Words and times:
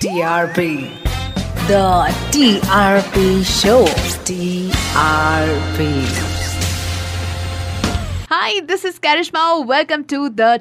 TRP. 0.00 0.90
The 1.68 2.12
TRP 2.30 3.42
Show. 3.44 3.86
TRP. 4.24 5.80
Hi 8.30 8.60
this 8.60 8.84
is 8.84 8.98
Karishma 9.00 9.54
welcome 9.54 10.02
to 10.02 10.28
the 10.28 10.60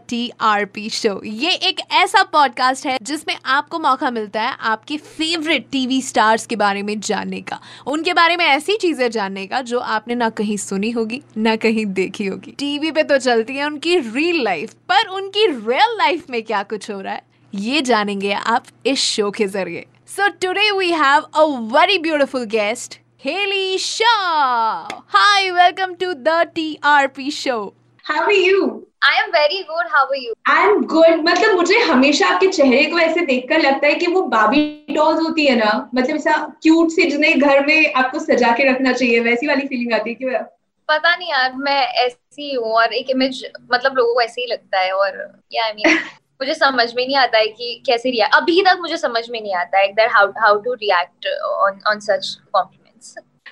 P 0.74 0.90
show 0.90 1.21
ये 1.26 1.52
एक 1.52 1.79
ऐसा 1.92 2.24
podcast 2.24 2.86
है 2.86 2.98
जिसमें 3.02 3.36
आपको 3.46 3.79
मौका 3.79 4.12
मिलता 4.12 4.42
है 4.42 4.56
आपके 4.60 4.98
फेवरेट 4.98 5.67
टीवी 5.72 6.02
स्टार्स 6.02 6.46
के 6.46 6.56
बारे 6.56 6.81
में 6.81 6.99
जानने 6.99 7.42
का 7.42 7.60
उनके 7.88 8.13
बारे 8.13 8.38
में 8.38 8.46
ऐसी 8.46 8.78
चीज़ें 8.78 9.12
जानने 9.12 9.47
का 9.47 9.62
जो 9.62 9.79
आपने 9.79 10.15
ना 10.15 10.29
कहीं 10.29 10.58
सुनी 10.58 10.92
होगी, 10.92 11.22
ना 11.38 11.56
कहीं 11.56 11.86
देखी 11.86 12.26
होगी 12.26 12.52
टीवी 12.52 12.92
पे 12.92 13.04
तो 13.04 13.17
चलती 13.17 13.56
है 13.56 13.65
उनकी 13.65 13.99
रियल 13.99 14.44
लाइफ 14.44 14.74
पर 14.74 15.08
उनकी 15.08 15.47
रियल 15.47 15.97
लाइफ 15.97 16.30
में 16.30 16.44
क्या 16.44 16.63
कुछ 16.63 16.91
हो 16.91 17.02
रहा 17.02 17.13
है 17.13 17.34
ये 17.55 17.81
जानेंगे 17.84 18.31
आप 18.34 18.66
इस 18.85 19.03
शो 19.05 19.30
के 19.31 19.45
ज़रिए 19.48 19.85
so 20.08 20.27
today 20.41 20.70
we 20.77 20.89
have 20.93 21.21
a 21.21 21.43
very 21.73 21.97
beautiful 21.99 22.45
guest 22.52 22.99
Helly 23.25 23.59
Haley 23.66 23.77
Shaw. 23.77 24.88
Hi, 25.09 25.52
welcome 25.52 25.95
to 25.97 26.09
the 26.17 26.35
TRP 26.55 27.31
show. 27.31 27.73
How 28.05 28.23
are 28.23 28.31
you? 28.31 28.88
I 29.03 29.13
am 29.16 29.31
very 29.31 29.61
good. 29.63 29.88
How 29.89 30.02
are 30.05 30.17
you? 30.17 30.33
I'm 30.47 30.83
good. 30.85 31.23
मतलब 31.23 31.55
मुझे 31.55 31.80
हमेशा 31.83 32.27
आपके 32.27 32.47
चेहरे 32.47 32.83
को 32.85 32.99
ऐसे 32.99 33.25
देखकर 33.25 33.61
लगता 33.61 33.88
है 33.88 33.94
कि 33.95 34.08
वो 34.08 34.22
बाबी 34.33 34.66
डॉल्स 34.91 35.22
होती 35.22 35.45
है 35.45 35.55
ना 35.55 35.72
मतलब 35.95 36.16
ऐसा 36.16 36.38
क्यूट 36.63 36.91
से 36.91 37.09
जिन्हें 37.11 37.39
घर 37.39 37.66
में 37.67 37.94
आपको 37.94 38.19
सजा 38.19 38.52
के 38.58 38.69
रखना 38.72 38.94
चाहिए 38.94 39.19
वैसी 39.30 39.47
वाली 39.47 39.67
फीलिंग 39.67 39.94
आती 39.94 40.09
है 40.09 40.16
क्यों 40.16 40.44
पता 40.89 41.16
नहीं 41.16 41.30
यार 41.30 41.55
मैं 41.61 41.81
ऐसी 42.05 42.53
हूँ 42.53 42.73
और 42.73 42.94
एक 42.94 43.09
इमेज 43.09 43.45
मतलब 43.72 43.97
लोगों 43.97 44.13
को 44.13 44.22
ऐसे 44.22 44.41
ही 44.41 44.47
लगता 44.47 44.80
है 44.80 44.91
और 44.94 45.17
या 45.53 45.66
आई 45.66 45.73
मीन 45.73 45.97
मुझे 46.41 46.53
समझ 46.53 46.94
में 46.95 47.05
नहीं 47.05 47.16
आता 47.16 47.38
है 47.38 47.48
कि 47.48 47.84
कैसे 47.85 48.09
रिएक्ट 48.09 48.35
अभी 48.35 48.62
तक 48.62 48.77
मुझे 48.81 48.98
समझ 48.98 49.30
में 49.30 49.41
नहीं 49.41 49.55
आता 49.55 49.80
है 49.80 49.91
that 49.94 50.09
how 50.12 50.27
how 50.38 50.59
to 50.59 50.73
react 50.73 51.27
on 51.44 51.80
on 51.88 51.99
such 51.99 52.38
compliment 52.53 52.81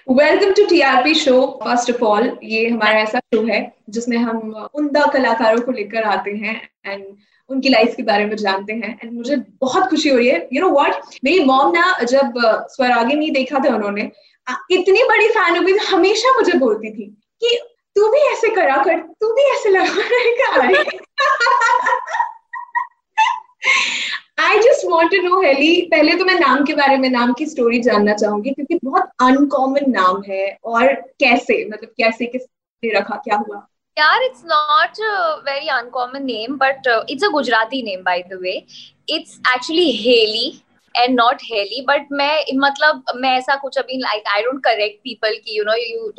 welcome 0.10 0.52
to 0.54 0.66
TRP 0.70 1.14
show 1.16 1.60
first 1.64 1.92
of 1.92 2.04
all 2.04 2.38
ये 2.44 2.70
हमारा 2.70 3.00
ऐसा 3.00 3.20
शो 3.20 3.44
है, 3.48 3.60
जिसमें 3.90 4.18
हम 4.18 4.70
उमदा 4.74 5.06
कलाकारों 5.06 5.62
को 5.62 5.72
लेकर 5.72 6.04
आते 6.04 6.32
हैं 6.32 6.70
एंड 6.86 7.06
उनकी 7.50 7.70
लाइफ 7.70 7.94
के 7.98 8.04
बारे 8.04 8.26
में 8.26 8.36
जानते 8.36 8.74
हैं। 8.74 9.00
एंड 9.04 9.12
मुझे 9.14 9.36
बहुत 9.62 9.90
खुशी 9.90 10.10
हो 10.10 10.18
रही 10.18 10.28
है। 10.28 10.48
यू 10.54 10.62
नो 10.62 10.70
व्हाट 10.70 11.02
मेरी 11.24 11.44
मॉम 11.46 11.72
ना 11.72 11.98
जब 12.04 12.34
स्वरागिनी 12.70 13.30
देखा 13.30 13.60
था 13.60 13.76
उन्होंने 13.76 14.12
इतनी 14.72 15.04
बड़ी 15.04 15.28
फ़ैन 15.28 15.58
हो 15.58 15.64
गई 15.64 15.78
हमेशा 15.92 16.36
मुझे 16.36 16.58
बोलती 16.58 16.92
थी 16.92 17.06
कि, 17.42 17.58
तू 17.96 18.12
भी 18.12 18.20
ऐसे 18.32 18.50
करा 18.56 18.78
कर, 18.84 19.00
तू 19.22 19.34
भी 19.34 19.42
ऐसे 19.52 19.70
लगा 19.70 20.08
रहेगा 20.14 20.84
वॉन्ट 25.04 25.16
टू 25.16 25.28
नो 25.30 25.42
हेली 25.42 25.82
पहले 25.92 26.14
तो 26.16 26.26
मैं 26.26 26.34
नाम 26.40 26.64
के 26.66 26.74
बारे 26.74 26.98
में 26.98 27.10
नाम 27.10 27.34
की 27.34 27.46
स्टोरी 27.46 27.80
जानना 27.82 28.14
चाहूँगी 28.14 28.50
क्योंकि 28.50 28.80
बहुत 28.84 29.10
अनकॉमन 29.22 29.92
नाम 29.92 30.22
है 30.28 30.46
और 30.64 30.94
कैसे 31.20 31.66
मतलब 31.66 31.90
कैसे 31.98 32.26
किसने 32.26 32.94
रखा 32.98 33.16
क्या 33.16 33.36
हुआ? 33.38 33.58
यार 33.98 34.24
it's 34.24 34.44
not 34.46 35.02
very 35.50 35.68
uncommon 35.68 36.24
name 36.24 36.56
but 36.58 36.88
it's 37.10 37.24
a 37.24 37.28
Gujarati 37.28 37.82
name 37.84 38.04
by 38.04 38.24
the 38.30 38.40
way 38.42 38.56
it's 39.10 39.40
actually 39.56 39.92
Helly 39.98 40.48
and 40.96 41.16
not 41.16 41.42
Helly 41.44 41.82
but 41.82 42.08
मैं 42.12 42.44
मतलब 42.58 43.04
मैं 43.16 43.38
ऐसा 43.38 43.56
कुछ 43.56 43.78
अभी 43.78 43.98
like 43.98 44.28
I 44.28 44.42
don't 44.42 44.64
correct 44.64 45.00
people 45.04 45.36
की 45.36 45.58
you 45.58 45.64
know 45.64 45.76
you 45.76 46.12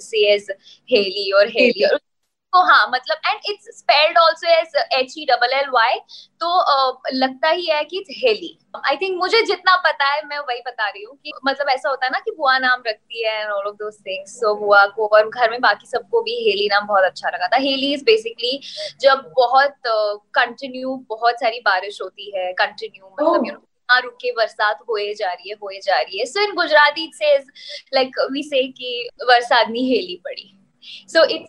say 0.00 0.26
as 0.34 0.50
Helly 0.90 1.30
और 1.32 1.48
heli 1.48 1.84
और 1.84 1.98
तो 2.52 2.60
हाँ 2.64 2.86
मतलब 2.90 3.16
and 3.26 3.40
it's 3.50 3.78
spelled 3.78 4.18
also 4.18 4.48
as 4.50 4.76
H 4.92 5.14
E 5.18 5.24
double 5.30 5.52
L 5.54 5.68
Y 5.70 5.98
तो 6.42 6.48
लगता 7.14 7.48
ही 7.48 7.66
है 7.66 7.82
कि 7.84 7.98
इट्स 7.98 8.14
हेली 8.18 8.56
आई 8.86 8.96
थिंक 8.96 9.16
मुझे 9.18 9.42
जितना 9.46 9.74
पता 9.84 10.06
है 10.12 10.22
मैं 10.26 10.38
वही 10.38 10.60
बता 10.66 10.88
रही 10.88 11.02
हूँ 11.02 11.16
कि 11.16 11.32
मतलब 11.46 11.68
ऐसा 11.68 11.88
होता 11.88 12.06
है 12.06 12.10
ना 12.12 12.18
कि 12.18 12.30
बुआ 12.36 12.56
नाम 12.58 12.82
रखती 12.86 13.24
है 13.24 13.34
and 13.40 13.50
all 13.50 13.66
of 13.68 13.74
those 13.76 13.98
things 14.06 14.34
so 14.40 14.54
बुआ 14.54 14.84
को 14.96 15.06
और 15.06 15.28
घर 15.28 15.50
में 15.50 15.60
बाकी 15.60 15.86
सबको 15.86 16.22
भी 16.22 16.36
हेली 16.48 16.68
नाम 16.68 16.86
बहुत 16.86 17.04
अच्छा 17.04 17.30
लगा 17.30 17.46
था. 17.46 17.56
हेली 17.56 17.92
इज़ 17.94 18.04
बेसिकली 18.04 18.60
जब 19.00 19.32
बहुत 19.36 19.74
कंटिन्यू 19.86 20.88
uh, 20.88 21.04
बहुत 21.08 21.40
सारी 21.40 21.60
बारिश 21.60 22.00
होती 22.02 22.30
है 22.36 22.52
कंटिन्यू 22.52 23.06
मतलब 23.06 23.46
यू 23.46 23.52
नो 23.52 23.58
ना 23.90 23.98
रुके 24.04 24.32
बरसात 24.32 24.78
होए 24.88 25.12
जा 25.14 25.32
रही 25.32 25.50
है 25.50 25.56
होए 25.62 25.78
जा 25.84 25.98
रही 26.00 26.18
है. 26.18 26.24
So 26.26 26.40
in 26.40 26.54
Gujarati 26.54 27.04
it 27.04 27.14
says 27.14 27.46
like 27.94 28.18
we 28.32 28.42
say 28.42 28.66
कि 28.72 29.08
बरसात 29.22 29.68
नहीं 29.68 29.90
हेली 29.90 30.20
पड़ी. 30.24 30.54
So 31.08 31.24
it 31.26 31.46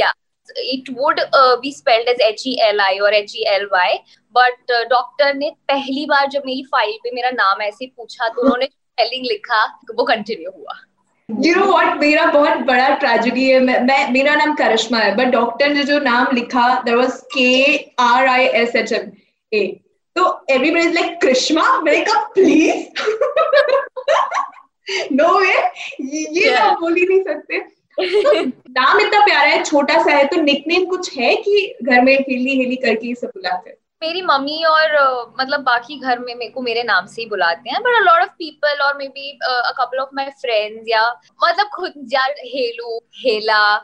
yeah 0.00 0.12
it 0.56 0.88
would 0.96 1.20
uh, 1.32 1.56
be 1.60 1.72
spelled 1.72 2.08
as 2.08 2.20
H 2.20 2.46
E 2.46 2.60
L 2.68 2.80
I 2.80 2.98
or 3.00 3.12
H 3.12 3.34
E 3.34 3.46
L 3.52 3.66
Y 3.74 3.90
but 4.34 4.72
doctor 4.90 5.34
ने 5.34 5.50
पहली 5.68 6.06
बार 6.06 6.28
जब 6.30 6.42
मेरी 6.46 6.62
फ़ाइल 6.72 6.98
पे 7.04 7.10
मेरा 7.14 7.30
नाम 7.30 7.62
ऐसे 7.62 7.86
पूछा 7.86 8.28
तो 8.28 8.42
उन्होंने 8.42 8.66
स्पेलिंग 8.66 9.24
लिखा 9.26 9.64
वो 9.94 10.04
कंटिन्यू 10.04 10.50
हुआ। 10.50 10.74
यू 11.46 11.54
नो 11.54 11.66
व्हाट 11.66 11.96
मेरा 12.00 12.26
बहुत 12.32 12.58
बड़ा 12.66 12.88
ट्रेजेडी 12.96 13.48
है। 13.48 13.60
मैं, 13.60 13.80
मैं 13.80 14.10
मेरा 14.12 14.34
नाम 14.34 14.54
करिश्मा 14.54 14.98
है 14.98 15.14
बट 15.16 15.26
डॉक्टर 15.32 15.68
ने 15.68 15.84
जो 15.84 15.98
नाम 16.00 16.34
लिखा 16.34 16.68
there 16.82 16.96
was 16.96 17.20
K 17.34 17.76
R 18.00 18.26
I 18.26 18.44
S 18.62 18.76
H 18.76 18.92
M 18.92 19.10
A 19.52 19.64
तो 20.16 20.22
एवरीबॉडी 20.50 20.92
लाइक 20.92 21.20
कृष्णा 21.22 21.80
मैंने 21.80 22.04
कहा 22.04 22.20
प्लीज़ 22.34 22.84
नो 25.12 25.28
वे 25.38 25.46
ये 25.46 26.46
yeah. 26.46 26.60
आप 26.60 26.80
बोल 26.80 26.94
ही 26.94 27.06
नहीं 27.06 27.22
सकते। 27.24 27.75
नाम 28.00 29.00
इतना 29.00 29.24
प्यारा 29.24 29.48
है 29.48 29.64
छोटा 29.64 30.02
सा 30.02 30.10
है 30.10 30.26
तो 30.26 30.36
निकनेम 30.36 30.84
कुछ 30.86 31.16
है 31.18 31.36
कि 31.36 31.74
घर 31.82 32.00
में 32.00 32.14
हेली 32.14 32.58
हेली 32.58 32.76
करके 32.76 33.14
सब 33.14 33.26
बुलाते 33.26 33.70
हैं? 33.70 33.76
मेरी 34.02 34.22
मम्मी 34.22 34.64
और 34.64 34.96
uh, 34.96 35.40
मतलब 35.40 35.60
बाकी 35.60 35.98
घर 36.00 36.18
में 36.18 36.34
मेरे 36.34 36.50
को 36.50 36.62
मेरे 36.62 36.82
नाम 36.82 37.06
से 37.06 37.22
ही 37.22 37.28
बुलाते 37.28 37.70
हैं 37.70 37.80
but 37.80 37.96
a 37.96 38.00
lot 38.00 38.20
of 38.20 38.28
people 38.28 38.82
और 38.82 38.96
maybe 39.08 39.30
a 39.30 39.74
couple 39.78 39.98
of 39.98 40.08
my 40.14 40.30
friends 40.30 40.84
या 40.88 41.20
मतलब 41.44 41.66
खुद 41.74 41.92
यार 42.12 42.30
हेलो 42.30 42.98
हेला 42.98 43.78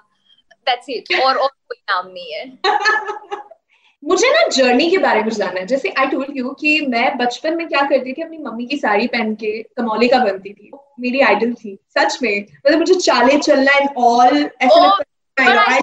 दैट्स 0.66 0.86
इट 0.88 1.04
और 1.24 1.36
और 1.36 1.48
कोई 1.48 1.82
नाम 1.90 2.06
नहीं 2.06 2.32
है। 2.32 2.58
मुझे 4.02 4.28
ना 4.28 4.46
जर्नी 4.48 4.88
के 4.90 4.98
बारे 4.98 5.22
में 5.22 5.30
जानना 5.30 5.60
है। 5.60 5.66
जैसे 5.66 5.88
आई 5.98 6.06
टोल्ड 6.06 6.36
यू 6.36 6.50
कि 6.50 6.80
मैं 6.86 7.16
बचपन 7.18 7.56
में 7.56 7.66
क्या 7.68 7.82
करती 7.82 8.12
थी 8.12 8.22
अपनी 8.22 8.38
मम्मी 8.38 8.66
की 8.66 8.76
साड़ी 8.76 9.06
पहन 9.06 9.34
के 9.34 9.50
कमौली 9.76 10.08
का 10.08 10.18
बनती 10.18 10.52
थी। 10.52 10.70
मेरी 11.00 11.20
आइडल 11.20 11.52
थी 11.54 11.76
सच 11.98 12.18
में। 12.22 12.44
मतलब 12.66 12.78
मुझे 12.78 12.94
चाले 12.94 13.38
चलना 13.38 13.72
एंड 13.72 13.88
ऑल 13.98 14.38
ऐसा 14.62 15.76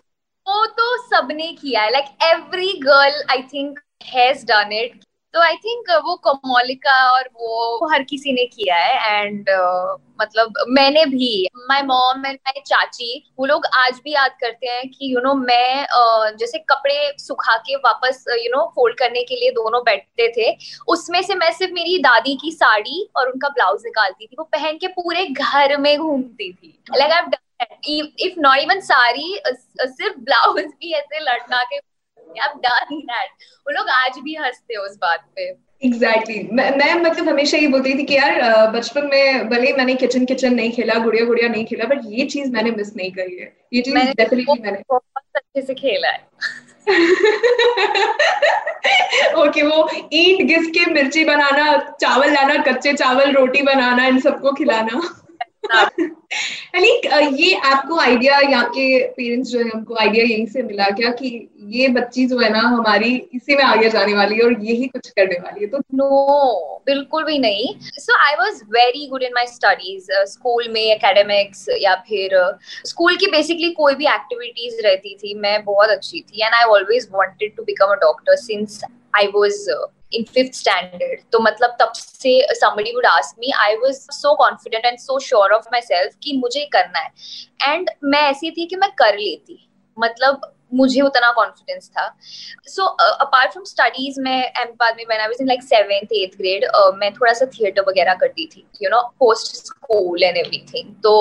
वो 0.48 0.66
तो 0.66 0.96
सबने 1.06 1.52
किया 1.52 1.82
है। 1.82 1.92
Like 1.92 2.06
every 2.24 2.74
girl 2.84 3.24
I 3.32 3.42
think 3.44 3.80
has 4.06 4.46
done 4.46 4.72
it 4.74 5.00
तो 5.34 5.42
आई 5.42 5.56
थिंक 5.56 5.90
uh, 5.90 6.02
वो 6.04 6.16
कमोलिका 6.16 7.12
और 7.12 7.30
वो 7.34 7.88
हर 7.92 8.04
किसी 8.04 8.32
ने 8.34 8.46
किया 8.46 8.76
है 8.76 9.22
एंड 9.22 9.50
uh, 9.50 10.02
मतलब 10.22 10.54
मैंने 10.70 11.06
भी 11.06 11.50
माय 11.58 11.82
मॉम 11.82 12.26
एंड 12.26 12.36
माय 12.36 12.62
चाची 12.66 13.32
वो 13.40 13.46
लोग 13.46 13.66
आज 13.66 14.00
भी 14.04 14.14
याद 14.14 14.32
करते 14.42 14.68
हैं 14.68 14.90
कि 14.90 15.12
यू 15.14 15.16
you 15.16 15.24
नो 15.24 15.34
know, 15.34 15.46
मैं 15.48 15.84
uh, 15.84 16.40
जैसे 16.40 16.60
कपड़े 16.60 17.14
सुखा 17.18 17.58
के 17.58 17.76
वापस 17.76 18.24
यू 18.30 18.52
नो 18.56 18.66
फोल्ड 18.76 18.98
करने 18.98 19.24
के 19.24 19.36
लिए 19.36 19.52
दोनों 19.52 19.82
बैठते 19.82 20.28
थे 20.38 20.56
उसमें 20.88 21.22
से 21.22 21.36
मैं 21.36 21.52
सिर्फ़ 21.54 21.74
मेरी 21.74 21.98
दादी 22.00 22.36
की 22.36 22.52
साड़ी 22.52 23.10
और 23.16 23.30
उनका 23.30 23.50
ब्लाउज 23.50 23.82
निकालती 23.86 24.26
थी 24.26 24.36
वो 24.40 24.44
पहन 24.44 24.78
के 24.78 24.88
पूरे 24.88 25.26
घर 25.26 25.78
में 25.78 25.98
घूमती 25.98 26.52
थी। 26.54 26.84
Like 26.96 27.12
I 27.12 28.14
if 28.20 28.40
not 28.40 28.58
even 28.58 28.80
sari 28.80 29.40
सिर्फ़ 29.48 30.20
ब्लाउज 30.20 30.64
भी 30.64 30.92
ऐसे 30.94 31.20
लटना 31.20 31.64
के 31.64 31.89
वो 32.38 33.72
लोग 33.72 33.90
आज 33.90 34.12
भी 34.24 34.36
हँसते 34.36 34.74
हैं 34.74 34.82
उस 34.82 34.98
बात 34.98 35.26
पे। 35.36 35.70
Exactly 35.86 36.36
exactly. 36.36 36.58
मैं, 36.58 36.78
मैं 36.78 36.96
मतलब 36.96 37.30
हमेशा 37.30 37.58
ये 37.58 37.68
बोलती 37.68 37.94
थी 37.94 38.04
कि 38.04 38.16
यार 38.16 38.68
बचपन 38.72 39.06
में 39.06 39.50
भले 39.50 39.74
मैंने 39.74 39.96
किचन 39.96 40.26
किचन 40.26 40.54
नहीं 40.54 40.72
खेला 40.72 40.94
गुड़िया 40.94 41.26
गुड़िया 41.26 41.50
नहीं 41.50 41.66
खेला 41.66 41.86
बट 41.86 42.02
ये 42.06 42.26
चीज़ 42.26 42.52
मैंने 42.52 42.72
मिस 42.72 42.96
नहीं 42.96 43.12
करी 43.12 43.38
है। 43.38 43.58
ये 43.74 43.82
चीज़ 43.82 43.96
डेफिनेटली 43.96 44.62
मैंने 44.62 44.80
बहुत 44.90 45.02
अच्छे 45.36 45.62
से 45.62 45.74
खेला 45.74 46.10
है। 46.10 46.28
ओके 49.34 49.62
okay, 49.62 49.64
वो 49.64 49.90
ईंट 50.14 50.42
घिस 50.42 50.68
के 50.68 50.92
मिर्ची 50.92 51.26
बनाना 51.26 51.96
चावल 52.02 52.32
लाना 52.32 52.56
कच्चे 52.56 52.94
चावल 52.94 53.32
रोटी 53.32 53.62
बनाना 53.62 54.06
इन 54.06 54.20
सबको 54.20 54.52
खिलाना। 54.52 55.26
ये 57.40 57.54
आपको 57.56 57.98
आइडिया 58.00 58.38
यहाँ 58.40 58.68
के 58.70 59.00
पेरेंट्स 59.08 59.50
जो 59.50 59.60
है 59.60 59.70
उनको 59.70 59.96
आइडिया 59.96 60.24
यहीं 60.26 60.46
से 60.46 60.62
मिला 60.64 60.90
क्या 60.90 61.10
कि 61.12 61.30
ये 61.70 61.88
बच्ची 61.88 62.26
जो 62.26 62.40
है 62.40 62.50
ना 62.50 62.60
हमारी 62.60 63.16
इसी 63.36 63.56
में 63.56 63.64
आगे 63.64 63.90
जाने 63.90 64.14
वाली 64.14 64.36
है 64.36 64.44
और 64.44 64.54
यही 64.62 64.88
कुछ 64.88 65.10
करने 65.10 65.40
वाली 65.40 65.62
है? 65.62 65.68
तो 65.68 65.78
नो 65.78 66.06
no, 66.06 66.86
बिल्कुल 66.86 67.24
भी 67.24 67.38
नहीं। 67.40 67.68
So 68.00 68.18
I 68.18 68.36
was 68.36 68.64
very 68.70 69.08
good 69.08 69.24
in 69.24 69.34
my 69.36 69.48
studies 69.48 70.08
school 70.32 70.70
में 70.70 70.82
एकेडमिक्स 70.82 71.66
या 71.82 71.96
फिर 72.10 72.40
स्कूल 72.86 73.14
uh, 73.14 73.20
की 73.20 73.28
बेसिकली 73.28 73.72
कोई 73.74 73.96
भी 73.96 74.06
एक्टिविटीज़ 74.06 74.82
रहती 74.82 75.16
थी 75.16 75.34
मैं 75.40 75.64
बहुत 75.64 75.90
अच्छी 75.90 76.22
थी 76.22 76.46
and 76.46 76.54
I 76.54 76.64
always 76.72 77.08
wanted 77.12 77.56
to 77.58 77.64
become 77.64 77.94
a 77.94 78.00
doctor 78.02 78.36
since 78.38 78.82
I 79.16 79.28
was 79.34 79.70
in 80.12 80.26
fifth 80.26 80.56
standard 80.56 81.20
तो 81.32 81.40
मतलब 81.40 81.76
तब 81.82 81.92
से 81.96 82.32
somebody 82.62 82.94
would 82.94 83.06
ask 83.06 83.38
me 83.38 83.52
I 83.66 83.76
was 83.84 84.00
so 84.20 84.36
confident 84.36 84.86
and 84.86 85.00
so 85.00 85.20
sure 85.20 85.50
of 85.58 85.68
myself 85.74 86.16
कि 86.24 86.38
मुझे 86.38 86.66
करना 86.76 87.00
है 87.00 87.12
and 87.74 87.90
मैं 88.04 88.22
ऐसी 88.30 88.52
थी 88.52 88.66
कि 88.66 88.76
मैं 88.76 88.92
कर 89.02 89.18
लेती 89.18 89.60
मतलब 90.00 90.52
मुझे 90.72 91.02
उतना 91.02 91.32
कॉन्फिडेंस 91.32 91.90
था। 91.90 92.08
सो 92.68 92.84
अपार्ट 92.84 93.52
फ्रॉम 93.52 93.66
स्टडीज़ 93.66 94.20
मैं 94.22 94.42
बाद 94.80 94.96
में 94.98 95.06
मैंने 95.10 95.34
in 95.42 95.48
like 95.48 95.64
seventh 95.64 96.14
eighth 96.14 96.38
grade 96.38 96.66
मैं 96.98 97.12
थोड़ा 97.14 97.34
सा 97.34 97.46
थिएटर 97.54 97.82
वगैरह 97.88 98.14
करती 98.22 98.46
थी 98.56 98.66
you 98.84 98.90
know 98.90 99.02
post 99.20 99.56
school 99.56 100.24
and 100.24 100.38
everything 100.38 100.94
तो 101.04 101.14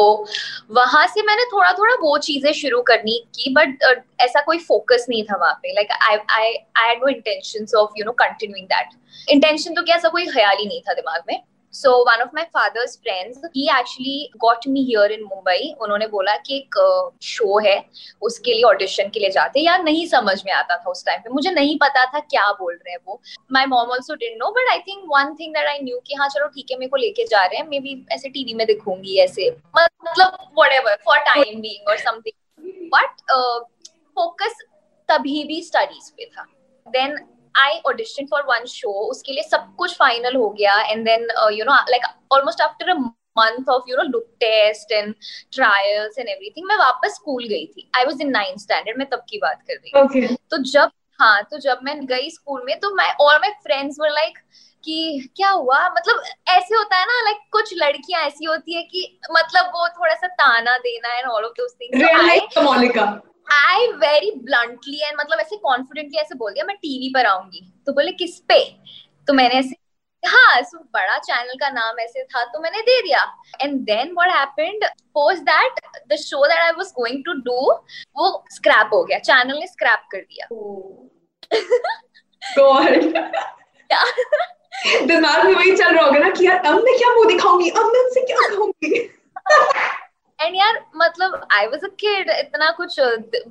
वहाँ 0.76 1.06
से 1.06 1.22
मैंने 1.22 1.44
थोड़ा 1.52 1.72
थोड़ा 1.72 1.94
वो 2.02 2.16
चीज़ें 2.28 2.52
शुरू 2.52 2.82
करनी 2.82 3.18
की 3.34 3.52
बट 3.54 3.84
uh, 3.84 3.96
ऐसा 4.20 4.40
कोई 4.42 4.58
फोकस 4.60 5.06
नहीं 5.08 5.22
था 5.24 5.36
वहाँ 5.36 5.58
पे। 5.62 5.72
Like 5.74 5.92
I 5.92 6.16
I 6.16 6.54
I 6.76 6.88
had 6.88 6.98
no 7.02 7.08
intentions 7.08 7.74
of 7.74 7.98
you 7.98 8.04
know 8.04 8.12
continuing 8.18 8.66
that 8.66 9.30
intention 9.30 9.74
तो 9.74 9.82
क्या 9.82 9.96
ऐसा 9.96 10.08
कोई 10.08 10.26
ख्याल 10.26 10.56
ही 10.58 10.66
नहीं 10.66 10.80
था 10.80 10.94
दिमाग 10.94 11.22
में। 11.28 11.40
So 11.74 11.90
one 12.04 12.22
of 12.22 12.30
my 12.34 12.44
father's 12.54 12.96
friends 13.02 13.40
he 13.56 13.68
actually 13.70 14.30
got 14.36 14.66
me 14.68 14.80
here 14.84 15.12
in 15.12 15.22
Mumbai 15.24 15.72
उन्होंने 15.80 16.06
बोला 16.08 16.36
कि 16.36 16.56
एक 16.56 16.74
शो 17.22 17.58
uh, 17.58 17.66
है 17.66 17.84
उसके 18.22 18.52
लिए 18.52 18.62
ऑडिशन 18.64 19.08
के 19.14 19.20
लिए 19.20 19.30
जाते। 19.30 19.60
यार 19.60 19.82
नहीं 19.84 20.06
समझ 20.06 20.42
में 20.46 20.52
आता 20.52 20.76
था 20.76 20.90
उस 20.90 21.04
टाइम 21.06 21.20
पे। 21.20 21.30
मुझे 21.30 21.50
नहीं 21.50 21.76
पता 21.78 22.04
था 22.12 22.20
क्या 22.20 22.50
बोल 22.52 22.74
रहे 22.74 22.92
हैं 22.92 22.98
वो। 23.06 23.20
My 23.52 23.66
mom 23.66 23.90
also 23.90 24.14
didn't 24.14 24.36
know 24.38 24.50
but 24.50 24.70
I 24.70 24.78
think 24.88 25.04
one 25.08 25.34
thing 25.40 25.54
that 25.54 25.66
I 25.66 25.78
knew 25.82 25.98
कि 26.06 26.14
हाँ 26.14 26.28
चलो 26.28 26.46
ठीक 26.48 26.70
है 26.70 26.78
मेरे 26.78 26.90
को 26.90 26.96
लेके 26.96 27.26
जा 27.26 27.44
रहे 27.44 27.60
हैं। 27.60 27.68
मे 27.68 27.80
बी 27.80 28.04
ऐसे 28.12 28.28
टीवी 28.28 28.54
में 28.54 28.66
दिखूँगी 28.66 29.18
ऐसे। 29.20 29.50
मतलब 29.78 30.38
what 30.58 30.72
ever 30.72 30.98
for 31.04 31.18
time 31.30 31.60
being 31.60 31.88
और 31.88 31.98
समथिंग 31.98 32.90
बट 32.94 33.20
फोकस 34.14 34.62
तभी 35.08 35.42
भी 35.44 35.62
स्टडीज़ 35.62 36.10
पे 36.16 36.24
था। 36.26 36.46
Then 36.86 37.18
I 37.58 37.81
audition 37.87 38.26
for 38.26 38.43
one 38.43 38.64
show 38.64 38.90
उसके 39.10 39.32
लिए 39.32 39.43
सब 39.43 39.75
कुछ 39.78 39.96
फाइनल 39.96 40.37
हो 40.37 40.49
गया 40.50 40.81
and 40.81 41.05
then 41.05 41.28
you 41.52 41.64
know 41.64 41.75
like 41.90 42.02
almost 42.32 42.60
after 42.60 42.90
a 42.90 42.94
month 43.38 43.69
of 43.70 43.82
you 43.88 43.96
know 43.96 44.02
look 44.02 44.25
test 44.40 44.93
and 44.93 45.14
trials 45.52 46.19
and 46.19 46.28
everything 46.28 46.66
मैं 46.66 46.76
वापस 46.76 47.14
स्कूल 47.14 47.44
गई 47.49 47.66
थी। 47.66 47.90
I 47.96 48.05
was 48.05 48.20
in 48.20 48.31
ninth 48.31 48.60
standard 48.60 48.99
मैं 48.99 49.08
तब 49.10 49.25
की 49.28 49.38
बात 49.38 49.62
कर 49.69 49.75
रही 49.75 49.90
हूँ। 49.96 50.08
Okay. 50.08 50.38
तो 50.50 50.62
जब 50.70 50.90
हाँ 51.20 51.43
तो 51.43 51.58
जब 51.58 51.78
मैं 51.82 52.06
गई 52.06 52.31
स्कूल 52.31 52.62
में 52.66 52.78
तो 52.81 52.94
मैं 52.94 53.12
और 53.20 53.38
माई 53.38 53.50
फ्रेंड्स 53.62 53.96
वर 54.00 54.11
लाइक 54.11 54.38
कि 54.84 55.28
क्या 55.37 55.50
हुआ? 55.50 55.78
मतलब 55.88 56.22
ऐसे 56.49 56.75
होता 56.75 56.96
है 56.96 57.06
ना 57.06 57.20
लाइक 57.25 57.38
कुछ 57.52 57.75
लड़कियाँ 57.76 58.22
ऐसी 58.22 58.44
होती 58.44 58.75
है 58.75 58.82
कि 58.82 59.20
मतलब 59.32 59.72
वो 59.75 59.88
थोड़ा 59.88 60.14
सा 60.14 60.26
ताना 60.26 60.76
देना 60.78 61.14
and 61.19 61.26
all 61.28 61.44
of 61.44 61.52
those 61.52 61.75
things 61.81 62.02
I 63.52 63.86
very 63.86 64.30
bluntly 64.30 65.00
and 65.00 65.16
मतलब 65.20 65.40
ऐसे 65.40 65.56
कॉन्फिडेंटली 65.56 66.18
ऐसे 66.18 66.34
बोल 66.34 66.52
दिया 66.52 66.64
मैं 66.64 66.76
टीवी 66.76 67.12
पर 67.14 67.26
आऊँगी। 67.26 67.72
तो 67.86 67.92
बोले 67.92 68.12
किस 68.12 68.40
पे? 68.40 68.76
तो 69.26 69.32
मैंने 69.32 69.54
ऐसे 69.54 69.76
हाँ 70.26 70.62
सो 70.62 70.78
बड़ा 70.78 71.18
चैनल 71.18 71.54
का 71.54 71.70
नाम 71.70 72.00
ऐसे 72.00 72.24
था 72.24 72.44
तो 72.44 72.60
मैंने 72.60 72.80
दे 72.80 73.02
दिया। 73.02 73.34
And 73.62 73.80
then 73.80 74.12
what 74.12 74.30
happened 74.30 74.84
post 75.14 75.42
that 75.42 75.72
the 76.12 76.16
show 76.16 76.46
that 76.46 76.58
I 76.58 76.70
was 76.70 76.86
going 76.86 77.24
to 77.24 77.32
do 77.32 77.72
वो 78.16 78.44
स्क्रैप 78.50 78.90
हो 78.94 79.04
गया। 79.04 79.18
चैनल 79.18 79.58
ने 79.58 79.66
स्क्रैप 79.66 80.02
कर 80.12 80.18
दिया। 80.18 80.48
गॉड 82.58 82.88
दिमाग 85.06 85.44
में 85.44 85.54
वही 85.54 85.76
चल 85.76 85.94
रहा 85.94 86.04
होगा 86.04 86.18
ना 86.18 86.30
कि 86.30 86.46
यार 86.46 86.56
अब 86.56 86.84
मैं 86.84 86.98
क्या 86.98 87.14
मुँह 87.14 87.28
दिखाऊँगी? 87.28 87.70
अब 87.70 87.76
मैं 87.76 88.04
उनसे 88.04 88.20
क्या 88.20 88.48
कहूँगी? 88.48 89.10
एंड 90.38 90.56
यार 90.56 90.79
मतलब 90.96 91.46
आई 91.52 91.67
वॉज़ 91.67 91.85
अ 91.85 91.88
किड 92.00 92.31
इतना 92.31 92.70
कुछ 92.70 92.99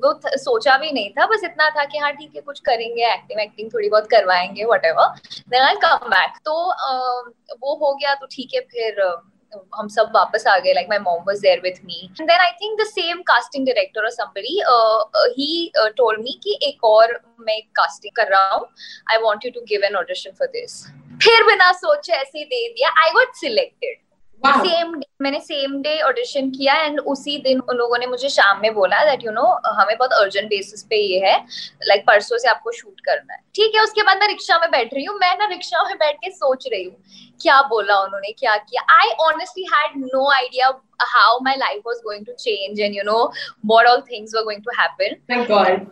वो 0.03 0.13
सोचा 0.37 0.77
भी 0.77 0.91
नहीं 0.91 1.09
था 1.11 1.25
बस 1.27 1.41
इतना 1.43 1.69
था 1.69 1.83
कि 1.85 1.97
हाँ 1.97 2.11
ठीक 2.13 2.35
है 2.35 2.41
कुछ 2.41 2.59
करेंगे 2.65 3.05
एक्टिंग 3.13 3.39
एक्टिंग 3.41 3.71
थोड़ी 3.73 3.89
बहुत 3.89 4.07
करवाएँगे 4.11 4.65
whatever 4.85 5.15
then 5.49 5.61
I 5.61 5.75
come 5.83 6.07
back 6.09 6.37
तो 6.45 6.53
uh, 6.83 7.57
वो 7.61 7.75
हो 7.75 7.93
गया 7.95 8.13
तो 8.15 8.27
ठीक 8.31 8.53
है 8.55 8.61
फिर 8.71 9.03
uh, 9.05 9.17
हम 9.75 9.87
सब 9.87 10.11
वापस 10.15 10.47
आ 10.47 10.57
गए 10.59 10.73
like 10.73 10.89
my 10.89 10.99
mom 10.99 11.23
was 11.27 11.39
there 11.39 11.59
with 11.63 11.79
me 11.85 12.09
then 12.21 12.39
I 12.39 12.51
think 12.61 12.79
the 12.81 12.85
same 12.85 13.21
casting 13.27 13.65
director 13.65 14.01
और 14.01 14.09
समबडी 14.11 14.57
ही 15.37 15.71
टोल्ड 15.77 16.21
मी 16.21 16.39
कि 16.43 16.57
एक 16.63 16.83
और 16.85 17.19
मैं 17.39 17.61
कास्टिंग 17.75 18.15
कर 18.15 18.31
रहा 18.31 18.55
हूँ 18.55 18.67
I 19.11 19.21
want 19.23 19.45
you 19.45 19.51
to 19.51 19.65
give 19.69 19.83
an 19.85 19.95
audition 19.95 20.31
for 20.39 20.47
this 20.49 20.83
फिर 21.23 21.43
बिना 21.43 21.71
सोचे 21.75 22.13
ऐसे 22.13 22.37
ही 22.39 22.45
दे 22.45 22.67
दिया 22.69 22.89
I 23.03 23.11
got 23.11 23.35
selected 23.35 23.97
same 24.45 24.93
day 24.95 25.05
मैंने 25.21 25.39
सेम 25.39 25.81
डे 25.81 25.99
ऑडिशन 26.01 26.49
किया 26.49 26.73
एंड 26.75 26.99
उसी 26.99 27.37
दिन 27.41 27.59
उन 27.59 27.75
लोगों 27.75 27.97
ने 27.97 28.05
मुझे 28.05 28.29
शाम 28.29 28.59
में 28.61 28.73
बोला 28.73 29.03
दैट 29.05 29.23
यू 29.25 29.31
नो 29.31 29.45
हमें 29.79 29.97
बहुत 29.97 30.13
अर्जेंट 30.13 30.49
बेसिस 30.49 30.83
पे 30.83 30.95
ये 30.95 31.19
है 31.19 31.35
लाइक 31.37 32.01
like, 32.01 32.07
परसों 32.07 32.37
से 32.37 32.49
आपको 32.49 32.71
शूट 32.71 32.99
करना 32.99 33.33
है। 33.33 33.39
ठीक 33.55 33.75
है 33.75 33.83
उसके 33.83 34.03
बाद 34.03 34.17
मैं 34.17 34.27
रिक्शा 34.27 34.59
में 34.59 34.69
बैठ 34.71 34.93
रही 34.93 35.05
हूँ 35.05 35.17
मैं 35.19 35.37
ना 35.39 35.47
रिक्शा 35.47 35.83
में 35.83 35.95
बैठ 35.97 36.15
के 36.15 36.31
सोच 36.31 36.67
रही 36.71 36.83
हूँ 36.83 36.95
क्या 37.41 37.61
बोला 37.69 37.99
उन्होंने 38.01 38.31
क्या 38.31 38.55
किया? 38.57 38.85
I 38.99 39.09
honestly 39.27 39.67
had 39.73 39.97
no 39.97 40.29
idea 40.31 40.67
how 41.15 41.39
my 41.43 41.55
life 41.57 41.81
was 41.87 42.01
going 42.03 42.25
to 42.25 42.33
change 42.33 42.79
and 42.79 42.95
you 42.95 43.03
know 43.03 43.19
what 43.65 43.87
all 43.87 44.01
things 44.11 44.35
were 44.35 44.43
going 44.43 44.63
to 44.63 44.81
happen 44.81 45.87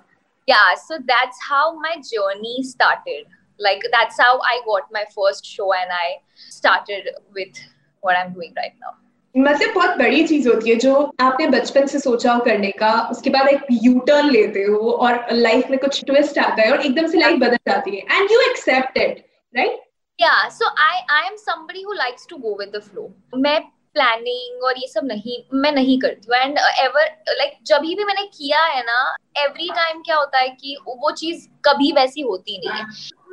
yeah 0.48 0.76
so 0.80 0.98
that's 1.10 1.40
how 1.44 1.64
my 1.84 1.92
journey 2.08 2.58
started. 2.64 3.32
Like 3.60 3.86
that's 3.94 4.20
how 4.22 4.34
i 4.48 4.58
got 4.66 4.92
my 4.96 5.02
first 5.14 5.48
show 5.52 5.68
and 5.74 5.94
i 5.98 6.08
started 6.56 7.08
with 7.38 7.62
what 8.08 8.22
I'm 8.22 8.32
doing 8.38 8.56
right 8.62 8.78
now. 8.78 8.94
मतलब 9.36 9.74
बहुत 9.76 9.98
बड़ी 9.98 10.26
चीज़ 10.28 10.48
होती 10.50 10.70
है 10.70 10.76
जो 10.80 10.94
आपने 11.22 11.48
बचपन 11.50 11.86
से 11.88 12.00
सोचा 12.00 12.34
हो 12.34 12.44
करने 12.44 12.70
का 12.82 12.92
उसके 13.12 13.30
बाद 13.30 13.48
एक 13.50 13.66
यू 13.84 14.00
टर्न 14.08 14.30
लेते 14.32 14.64
हो 14.64 14.92
और 14.92 15.28
लाइफ 15.34 15.70
में 15.70 15.80
कुछ 15.80 16.04
ट्विस्ट 16.06 16.38
आता 16.40 16.62
है 16.62 16.72
और 16.72 16.82
एकदम 16.82 17.08
से 17.08 17.20
लाइफ 17.20 17.40
बदल 17.40 17.58
जाती 17.70 17.96
है। 17.96 18.18
And 18.18 18.32
you 18.32 18.40
accept 18.42 18.98
it 18.98 19.24
right 19.54 19.80
yeah 20.20 20.38
so 20.50 20.70
I 20.84 21.02
I 21.16 21.28
am 21.28 21.36
somebody 21.38 21.82
who 21.82 21.94
likes 21.94 22.28
to 22.30 22.38
go 22.38 22.56
with 22.60 22.72
the 22.76 22.82
flow 22.84 23.10
मैं 23.38 23.60
प्लानिंग 23.94 24.64
और 24.64 24.78
ये 24.80 24.88
सब 24.88 25.06
नहीं 25.06 25.38
मैं 25.60 25.72
नहीं 25.72 26.00
करती 26.00 26.28
हूँ। 26.30 26.38
एंड 26.38 26.58
एवर 26.80 27.12
लाइक 27.30 27.58
जब 27.68 27.82
भी 27.82 28.04
मैंने 28.04 28.26
किया 28.28 28.64
है 28.64 28.82
ना 28.86 28.98
एवरी 29.38 29.70
टाइम 29.76 30.02
क्या 30.02 30.16
होता 30.16 30.40
है 30.40 30.50
कि 30.50 30.78
वो 30.88 31.12
चीज़ 31.12 31.48
कभी 31.66 31.92
वैसी 31.92 32.22
होती 32.22 32.58
नहीं 32.58 32.80
है। 32.80 32.86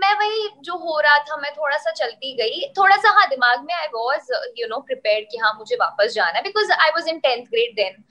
मैं 0.03 0.13
वही 0.19 0.49
जो 0.65 0.77
हो 0.79 0.99
रहा 1.01 1.19
था, 1.19 1.37
मैं 1.37 1.51
थोड़ा 1.55 1.77
सा 1.79 1.91
चलती 1.93 2.33
गई। 2.37 2.61
थोड़ा 2.79 2.97
सा 2.97 3.11
हाँ 3.17 3.27
दिमाग 3.29 3.65
में 3.65 3.75
I 3.75 3.87
was 3.95 4.33
you 4.59 4.67
know 4.69 4.79
prepare 4.87 5.27
कि 5.31 5.39
हाँ 5.39 5.53
मुझे 5.59 5.77
वापस 5.81 6.13
जाना 6.15 6.37
है। 6.37 6.43
Because 6.43 6.73
I 6.73 6.91
was 6.91 7.09
in 7.09 7.19
tenth 7.21 7.45
grade 7.47 7.75
then 7.77 8.03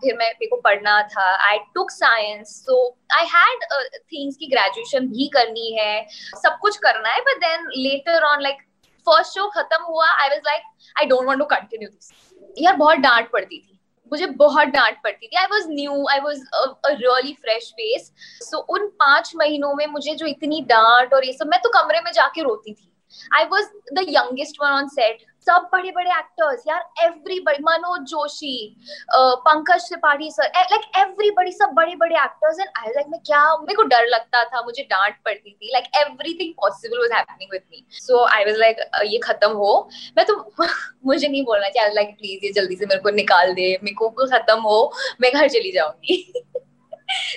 फिर 0.00 0.16
मैं 0.16 0.26
मेरे 0.28 0.46
को 0.46 0.56
पढ़ना 0.62 1.00
था। 1.14 1.26
I 1.48 1.58
took 1.74 1.90
science 1.90 2.54
so 2.66 2.78
I 3.16 3.26
had 3.34 3.64
things 4.12 4.36
की 4.36 4.46
ग्रेजुएशन 4.48 5.08
भी 5.08 5.28
करनी 5.34 5.72
है, 5.78 6.06
सब 6.42 6.58
कुछ 6.60 6.76
करना 6.78 7.08
है। 7.08 7.20
But 7.22 7.40
then 7.40 7.68
later 7.76 8.24
on 8.24 8.42
like 8.42 8.62
first 9.06 9.34
show 9.34 9.48
खत्म 9.50 9.82
हुआ 9.84 10.08
I 10.10 10.28
was 10.28 10.40
like 10.46 10.62
I 10.96 11.06
don't 11.06 11.26
want 11.26 11.40
to 11.40 11.44
continue 11.46 11.88
this 11.88 12.12
यार, 12.58 12.76
बहुत 12.76 12.98
डांट 12.98 13.30
पड़ती 13.30 13.58
थी। 13.58 13.75
मुझे 14.12 14.26
बहुत 14.38 14.68
डांट 14.68 14.96
पड़ती 15.04 15.26
थी। 15.26 15.36
I 15.36 15.46
was 15.52 15.68
new 15.70 16.06
I 16.10 16.20
was 16.20 16.42
really 16.86 17.32
fresh 17.34 17.70
face 17.70 18.10
so 18.42 18.58
उन 18.74 18.86
पाँच 19.00 19.32
महीनों 19.36 19.74
में 19.74 19.86
मुझे 19.86 20.14
जो 20.14 20.26
इतनी 20.26 20.60
डांट 20.68 21.14
और 21.14 21.24
ये 21.26 21.32
सब, 21.32 21.46
मैं 21.46 21.60
तो 21.62 21.70
कमरे 21.70 22.00
में 22.00 22.12
जाके 22.12 22.42
रोती 22.42 22.72
थी। 22.72 22.92
I 23.34 23.44
was 23.44 23.66
the 23.94 24.04
youngest 24.08 24.62
one 24.62 24.70
on 24.70 24.88
set 24.88 25.24
सब 25.46 25.68
बड़े 25.72 25.90
बड़े 25.96 26.10
एक्टर्स 26.10 26.62
यार 26.68 26.80
everybody 27.04 27.62
Manoj 27.64 28.06
Joshi 28.10 28.56
Pankaj 29.46 29.88
Tripathi 29.88 30.30
sir 30.30 30.48
like 30.56 30.84
everybody 30.98 31.52
सब 31.52 31.70
बड़े 31.74 31.94
बड़े 31.96 32.14
एक्टर्स 32.22 32.58
एंड 32.60 32.68
आई 32.78 32.90
लाइक 32.94 33.06
मैं 33.10 33.20
क्या 33.26 33.42
मेरे 33.58 33.74
को 33.74 33.82
डर 33.82 34.06
लगता 34.06 34.44
था, 34.44 34.62
मुझे 34.62 34.82
डांट 34.90 35.14
पड़ती 35.24 35.50
थी 35.50 35.70
like 35.72 35.84
everything 35.96 36.52
possible 36.62 36.98
was 37.00 37.12
happening 37.12 37.52
with 37.52 37.62
me 37.70 37.84
so 37.90 38.24
I 38.24 38.44
was 38.44 38.56
like 38.58 38.80
ये 39.04 39.18
खत्म 39.24 39.50
हो। 39.52 39.88
मैं 40.16 40.24
तो 40.26 40.34
मुझे 41.06 41.28
नहीं 41.28 41.44
बोलना 41.44 41.68
चाहिए 41.68 41.94
लाइक 41.94 42.14
प्लीज़ 42.18 42.44
ये 42.44 42.52
जल्दी 42.52 42.76
से 42.76 42.86
मेरे 42.86 43.00
को 43.00 43.10
निकाल 43.10 43.52
दे, 43.54 43.68
मेरे 43.82 43.94
को 43.94 44.08
खत्म 44.08 44.58
हो, 44.60 44.92
मैं 45.20 45.32
घर 45.32 45.48
चली 45.48 45.72
जाऊँगी. 45.72 46.16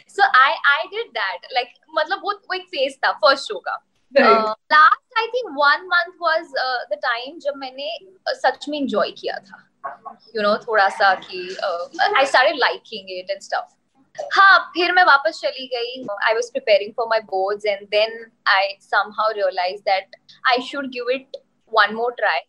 So 0.09 0.23
I 0.23 0.53
I 0.71 0.87
did 0.87 1.11
that 1.11 1.47
like 1.53 1.73
मतलब 1.97 2.21
वो 2.23 2.31
एक 2.55 2.65
फ़ेज़ 2.65 2.95
था 3.05 3.11
फ़र्स्ट 3.23 3.47
शो 3.47 3.59
का। 3.59 3.77
Last 4.17 5.17
I 5.19 5.27
think 5.27 5.49
one 5.57 5.85
month 5.87 6.13
was 6.21 6.53
the 6.91 6.99
time 7.03 7.39
जब 7.39 7.55
मैंने 7.57 7.97
uh, 8.29 8.35
सच 8.35 8.69
में 8.69 8.77
इंजॉय 8.77 9.11
किया 9.11 9.37
था। 9.39 9.65
यू 10.35 10.41
नो 10.41 10.55
थोड़ा 10.57 10.87
सा 10.89 11.13
कि 11.15 11.41
I 12.17 12.25
started 12.25 12.57
liking 12.59 13.11
it 13.17 13.29
and 13.31 13.41
stuff 13.41 13.75
हाँ 14.33 14.59
फिर 14.73 14.91
मैं 14.91 15.03
वापस 15.03 15.39
चली 15.41 15.67
गई। 15.67 16.05
I 16.27 16.33
was 16.33 16.51
preparing 16.51 16.93
for 16.97 17.07
my 17.07 17.19
board 17.29 17.65
and 17.65 17.87
then 17.89 18.25
I 18.47 18.75
somehow 18.81 19.31
realise 19.31 19.81
that 19.81 20.15
I 20.49 20.61
should 20.61 20.87
give 20.93 21.09
it 21.11 21.37
one 21.71 21.93
more 21.95 22.13
try 22.17 22.39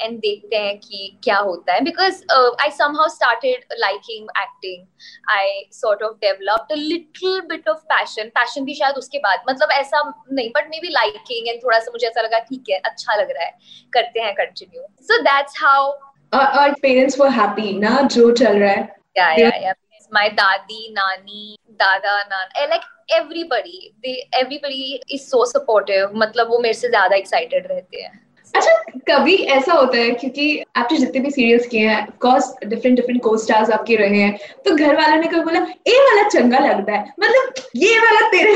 and 0.00 0.18
देखते 0.20 0.56
हैं 0.56 0.76
कि 0.78 1.18
क्या 1.24 1.36
होता 1.38 1.72
है। 1.72 1.80
Because 1.84 2.22
I 2.62 2.70
somehow 2.70 3.08
started 3.08 3.74
liking 3.80 4.28
acting 4.38 4.86
I 5.30 5.62
sort 5.72 6.02
of 6.02 6.14
developed 6.22 6.72
a 6.72 6.76
little 6.76 7.40
bit 7.48 7.68
of 7.68 7.78
passion 7.92 8.28
passion 8.34 8.64
भी 8.64 8.74
शायद 8.74 8.96
उसके 8.98 9.18
बाद 9.18 9.44
मतलब 9.50 9.72
ऐसा 9.72 10.02
नहीं 10.32 10.50
but 10.56 10.68
may 10.70 10.80
be 10.80 10.88
liking 10.92 11.48
and 11.48 11.62
थोड़ा 11.64 11.78
सा 11.78 11.92
मुझे 11.92 12.06
ऐसा 12.06 12.22
लगा 12.22 12.38
ठीक 12.40 12.70
है 12.70 12.78
अच्छा 12.80 13.16
लग 13.16 13.30
रहा 13.30 13.44
है। 13.44 13.54
करते 13.92 14.20
हैं 14.20 14.34
कंटिन्यू 14.34 14.82
सो 15.02 15.22
दैट्स 15.22 15.62
हाउ 15.62 15.90
और 16.32 16.72
पेरेंट्स 16.82 17.18
वर 17.20 17.28
हैप्पी 17.32 17.78
ना? 17.78 18.00
जो 18.02 18.30
चल 18.32 18.58
रहा 18.58 18.70
है। 18.70 18.92
या 19.18 19.32
या 19.34 19.56
या 19.62 19.74
my 20.12 20.22
dadi 20.30 20.82
nani 20.94 21.44
dada 21.78 22.12
nan 22.32 22.66
like 22.70 22.82
everybody 23.16 23.78
they 24.04 24.12
everybody 24.40 25.00
is 25.08 25.22
so 25.28 25.40
supportive. 25.52 26.12
मतलब 26.14 26.50
वो 26.50 26.58
मेरे 26.58 26.74
से 26.74 26.88
ज़्यादा 26.88 27.16
excited 27.16 27.68
रहते 27.70 28.02
हैं। 28.02 28.12
अच्छा 28.54 28.72
कभी 29.08 29.36
ऐसा 29.36 29.72
होता 29.72 29.98
है 29.98 30.10
क्योंकि 30.10 30.64
आपने 30.76 30.98
जितने 30.98 31.20
भी 31.20 31.30
सीरियल्स 31.30 31.66
किए 31.66 31.88
हैं 31.88 32.00
ऑफकोर्स 32.02 32.54
डिफरेंट 32.66 32.96
डिफरेंट 32.96 33.22
को 33.22 33.36
स्टार्स 33.38 33.70
आपके 33.70 33.96
रहे 33.96 34.20
हैं 34.20 34.38
तो 34.64 34.74
घर 34.76 34.96
वालों 34.96 35.16
ने 35.16 35.26
कभी 35.26 35.40
बोला 35.40 35.60
ए 35.86 35.98
वाला 36.00 36.28
चंगा 36.28 36.58
लगता 36.58 36.92
है। 36.92 37.14
मतलब 37.20 37.54
ये 37.76 37.98
वाला 37.98 38.28
तेरे 38.28 38.52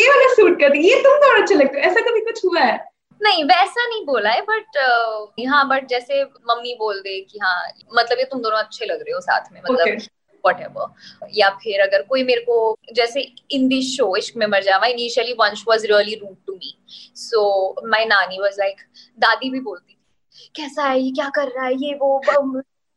ये 0.00 0.08
वाला 0.08 0.34
सूट 0.34 0.60
करती 0.60 0.86
ये 0.88 1.00
तुम 1.02 1.16
थोड़ा 1.16 1.42
अच्छा 1.42 1.54
लगता 1.54 1.78
है। 1.78 1.84
ऐसा 1.84 2.00
कभी 2.00 2.20
कुछ 2.20 2.44
हुआ 2.44 2.60
है? 2.60 2.78
नहीं 3.20 3.44
वैसा 3.44 3.86
नहीं 3.86 4.04
बोला 4.06 4.30
है 4.30 4.40
बट 4.40 4.78
हाँ 5.48 5.68
बट 5.68 5.88
जैसे 5.88 6.22
मम्मी 6.22 6.76
बोल 6.78 7.00
दे 7.00 7.20
कि 7.20 7.38
हाँ 7.42 7.62
मतलब 7.94 8.18
ये 8.18 8.24
तुम 8.24 8.40
दोनों 8.40 8.58
अच्छे 8.58 8.86
लग 8.86 9.00
रहे 9.00 9.12
हो 9.12 9.20
साथ 9.20 9.52
में 9.52 9.60
मतलब 9.60 9.86
okay. 9.86 10.08
Whatever. 10.46 10.86
या 11.34 11.48
फिर 11.62 11.80
अगर 11.80 12.02
कोई 12.02 12.24
मेरे 12.24 12.40
को, 12.40 12.76
जैसे 12.92 13.20
in 13.50 13.68
this 13.68 13.96
show 13.96 14.14
Ishq 14.16 14.36
Mein 14.36 14.46
Marjawan 14.62 14.86
initially 14.86 15.32
Vansh 15.40 15.64
was 15.68 15.84
really 15.84 16.14
rude 16.16 16.36
to 16.46 16.52
me 16.54 16.76
so 17.16 17.40
my 17.88 18.04
नानी 18.06 18.40
वाज 18.40 18.58
लाइक 18.58 18.82
दादी 19.18 19.50
भी 19.50 19.60
बोलती 19.60 19.92
थी, 19.92 20.50
कैसा 20.56 20.84
है 20.84 21.00
ये? 21.00 21.10
क्या 21.10 21.28
कर 21.28 21.48
रहा 21.48 21.64
है 21.66 21.74
ये 21.76 21.94
वो? 21.94 22.20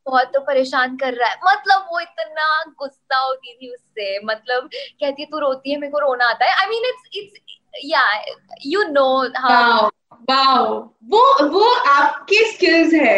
बहुत 0.06 0.32
तो 0.34 0.40
परेशान 0.40 0.96
कर 0.98 1.14
रहा 1.14 1.30
है। 1.30 1.36
मतलब 1.46 1.88
वो 1.92 2.00
इतना 2.00 2.64
गुस्सा 2.80 3.18
होती 3.18 3.54
थी 3.54 3.70
उससे। 3.74 4.20
मतलब 4.26 4.70
कहती 5.00 5.22
है, 5.22 5.28
तू 5.28 5.40
रोती 5.40 5.72
है, 5.72 5.78
मेरे 5.78 5.92
को 5.92 6.00
रोना 6.00 6.26
आता 6.26 6.46
है। 6.46 6.54
I 6.54 6.68
mean 6.70 6.86
it's 6.86 7.18
it's 7.18 7.40
yeah 7.86 8.24
you 8.66 8.84
know 8.84 9.28
how 9.38 9.90
wow 10.30 10.68
वो 11.10 11.48
वो 11.48 11.74
आपके 11.74 12.52
स्किल्स 12.52 12.94
है 12.94 13.18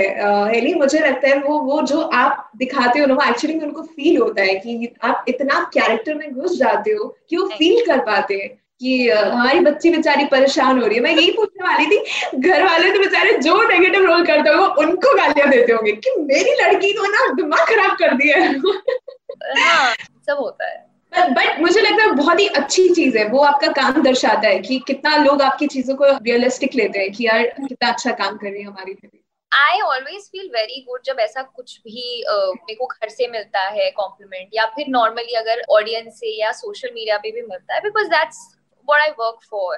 हेली 0.51 0.73
मुझे 0.73 0.99
लगता 0.99 1.27
है 1.27 1.37
वो 1.39 1.59
वो 1.59 1.81
जो 1.81 2.01
आप 2.01 2.51
दिखाते 2.57 2.99
हो 2.99 3.05
ना 3.05 3.13
वो 3.13 3.29
एक्चुअली 3.29 3.55
में 3.55 3.65
उनको 3.65 3.81
फील 3.81 4.17
होता 4.17 4.41
है 4.41 4.55
कि 4.55 4.95
आप 5.03 5.25
इतना 5.27 5.59
कैरेक्टर 5.73 6.15
में 6.15 6.33
घुस 6.33 6.57
जाते 6.57 6.91
हो 6.91 7.17
कि 7.29 7.37
वो 7.37 7.47
फील 7.47 7.85
कर 7.85 7.99
पाते 7.99 8.33
हैं 8.33 8.49
कि 8.79 9.09
हमारी 9.09 9.59
बच्ची 9.59 9.89
बेचारी 9.89 10.25
परेशान 10.25 10.81
हो 10.81 10.87
रही 10.87 10.97
है। 10.97 11.03
मैं 11.03 11.11
यही 11.11 11.31
पूछने 11.31 11.67
वाली 11.67 11.85
थी 11.85 11.97
घर 12.39 12.63
वाले 12.63 12.91
तो 12.91 12.99
बेचारे 12.99 13.31
जो 13.37 13.67
नेगेटिव 13.67 14.05
रोल 14.05 14.25
करते 14.25 14.49
हो 14.49 14.65
उनको 14.65 15.15
गालियाँ 15.17 15.49
देते 15.49 15.73
होंगे 15.73 15.91
कि 15.91 16.15
मेरी 16.19 16.55
लड़की 16.63 16.91
को 16.93 17.05
ना 17.05 17.33
दिमाग 17.33 17.59
खराब 17.59 17.91
कर 17.91 18.15
दिया 18.15 18.39
हाँ 19.59 19.95
सब 20.27 20.37
होता 20.39 20.69
है। 20.69 20.84
बट 21.23 21.59
मुझे 21.59 21.81
लगता 21.81 22.03
है 22.03 22.11
बहुत 22.11 22.39
ही 22.39 22.47
अच्छी 22.47 22.87
चीज़ 22.89 23.17
है। 23.17 23.27
वो 23.29 23.39
आपका 23.39 23.67
काम 23.71 24.01
दर्शाता 24.03 24.47
है 24.47 24.59
कि 24.59 24.79
कितना 24.87 25.15
लोग 25.17 25.41
आपकी 25.41 25.67
चीज़ों 25.67 25.95
को 25.95 26.05
रियलिस्टिक 26.05 26.75
लेते 26.75 26.99
हैं 26.99 27.11
कि 27.11 27.25
यार 27.25 27.43
कितना 27.43 27.91
अच्छा 27.91 28.11
काम 28.11 28.37
कर 28.37 28.47
रही 28.47 28.61
है 28.61 28.67
हमारी 28.67 28.93
baby 28.93 29.21
I 29.51 29.79
always 29.79 30.21
feel 30.21 30.47
very 30.47 30.85
good 30.89 31.01
जब 31.05 31.15
ऐसा 31.19 31.41
कुछ 31.41 31.77
भी 31.79 32.23
uh, 32.23 32.47
मेरे 32.47 32.75
को 32.75 32.85
घर 32.85 33.09
से 33.09 33.27
मिलता 33.27 33.59
है 33.59 33.91
कॉम्प्लीमेंट 33.91 34.49
या 34.53 34.65
फिर 34.65 34.85
नॉर्मली 34.89 35.33
अगर 35.33 35.61
ऑडियंस 35.69 36.13
से 36.13 36.41
या 36.41 36.51
सोशल 36.51 36.89
मीडिया 36.93 37.17
पे 37.17 37.31
भी 37.31 37.41
मिलता 37.41 37.75
है 37.75 37.81
because 37.81 38.07
that's 38.07 38.37
what 38.89 39.01
I 39.01 39.09
work 39.09 39.39
for 39.51 39.77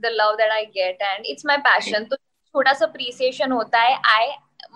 the 0.00 0.06
love 0.06 0.34
that 0.34 0.50
I 0.50 0.64
get 0.64 1.02
and 1.02 1.26
it's 1.26 1.46
my 1.46 1.56
passion 1.56 2.04
तो 2.04 2.16
थोड़ा 2.16 2.72
सा 2.72 2.86
अप्रिसिएशन 2.86 3.52
होता 3.52 3.78
है। 3.78 3.98
आई 4.04 4.28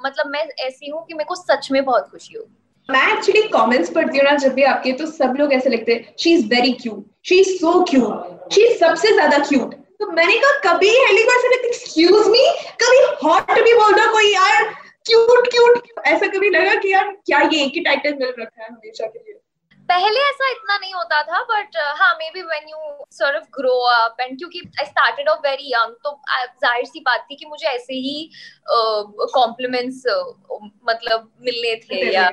मतलब 0.06 0.26
मैं 0.26 0.46
ऐसी 0.58 0.90
हूँ 0.90 1.06
कि 1.06 1.14
मेरे 1.14 1.24
को 1.24 1.34
सच 1.34 1.68
में 1.72 1.84
बहुत 1.84 2.08
खुशी 2.10 2.34
होगी 2.34 2.56
मैं 2.90 3.06
एक्चुअली 3.12 3.42
कमेंट्स 3.48 3.90
पढ़ती 3.92 4.18
हूँ 4.18 4.24
ना 4.24 4.36
जब 4.36 4.54
भी 4.54 4.62
आपके 4.62 4.92
तो 4.92 5.06
सब 5.06 5.34
लोग 5.40 5.52
ऐसे 5.52 5.70
लिखते 5.70 5.94
हैं 5.94 6.14
she 6.22 6.32
is 6.34 6.46
very 6.46 6.72
cute 6.82 7.04
she 7.28 7.40
is 7.40 7.50
so 7.58 7.82
cute 7.90 8.52
she 8.54 8.62
is 8.66 8.78
सबसे 8.78 9.12
ज़्यादा 9.12 9.38
क्यूट 9.38 9.74
तो 10.00 10.10
मैंने 10.12 10.36
कहा 10.38 10.58
कभी 10.64 10.88
हेली 10.88 11.22
को 11.22 11.32
ऐसे 11.32 11.68
एक्सक्यूज 11.68 12.28
मी 12.28 12.46
कभी 12.82 13.02
हॉट 13.24 13.52
भी 13.64 13.74
बोल 13.74 13.92
दो 13.92 14.10
कोई 14.12 14.32
यार. 14.34 14.64
क्यूट 15.06 15.48
क्यूट 15.50 15.82
ऐसा 16.06 16.26
कभी 16.26 16.50
लगा 16.50 16.74
कि 16.74 16.92
यार 16.92 17.08
क्या 17.26 17.40
ये 17.52 17.62
एक 17.64 17.72
ही 17.74 17.80
टाइटल 17.80 18.14
मिल 18.14 18.34
रखा 18.38 18.62
है 18.62 18.68
हमेशा 18.68 19.06
के 19.06 19.18
लिए? 19.18 19.34
पहले 19.88 20.20
ऐसा 20.20 20.50
इतना 20.50 20.76
नहीं 20.78 20.92
होता 20.94 21.22
था 21.22 21.42
बट 21.42 21.76
uh, 21.76 22.00
हाँ 22.00 22.12
maybe 22.34 22.42
when 22.42 22.68
you 22.68 23.06
sort 23.12 23.36
of 23.36 23.44
grow 23.58 23.78
up 23.92 24.20
and 24.20 24.36
क्योंकि 24.38 24.60
I 24.80 24.86
started 24.86 25.28
off 25.28 25.40
very 25.46 25.72
young 25.72 25.94
तो 26.04 26.20
ज़ाहिर 26.64 26.84
सी 26.84 27.00
बात 27.00 27.26
थी 27.30 27.36
कि 27.36 27.46
मुझे 27.46 27.66
ऐसे 27.68 27.94
ही 27.94 28.30
कॉम्प्लीमेंट्स 28.68 30.02
uh, 30.06 30.20
uh, 30.54 30.68
मतलब 30.90 31.30
मिलने 31.40 31.74
थे 31.84 32.04
या 32.14 32.30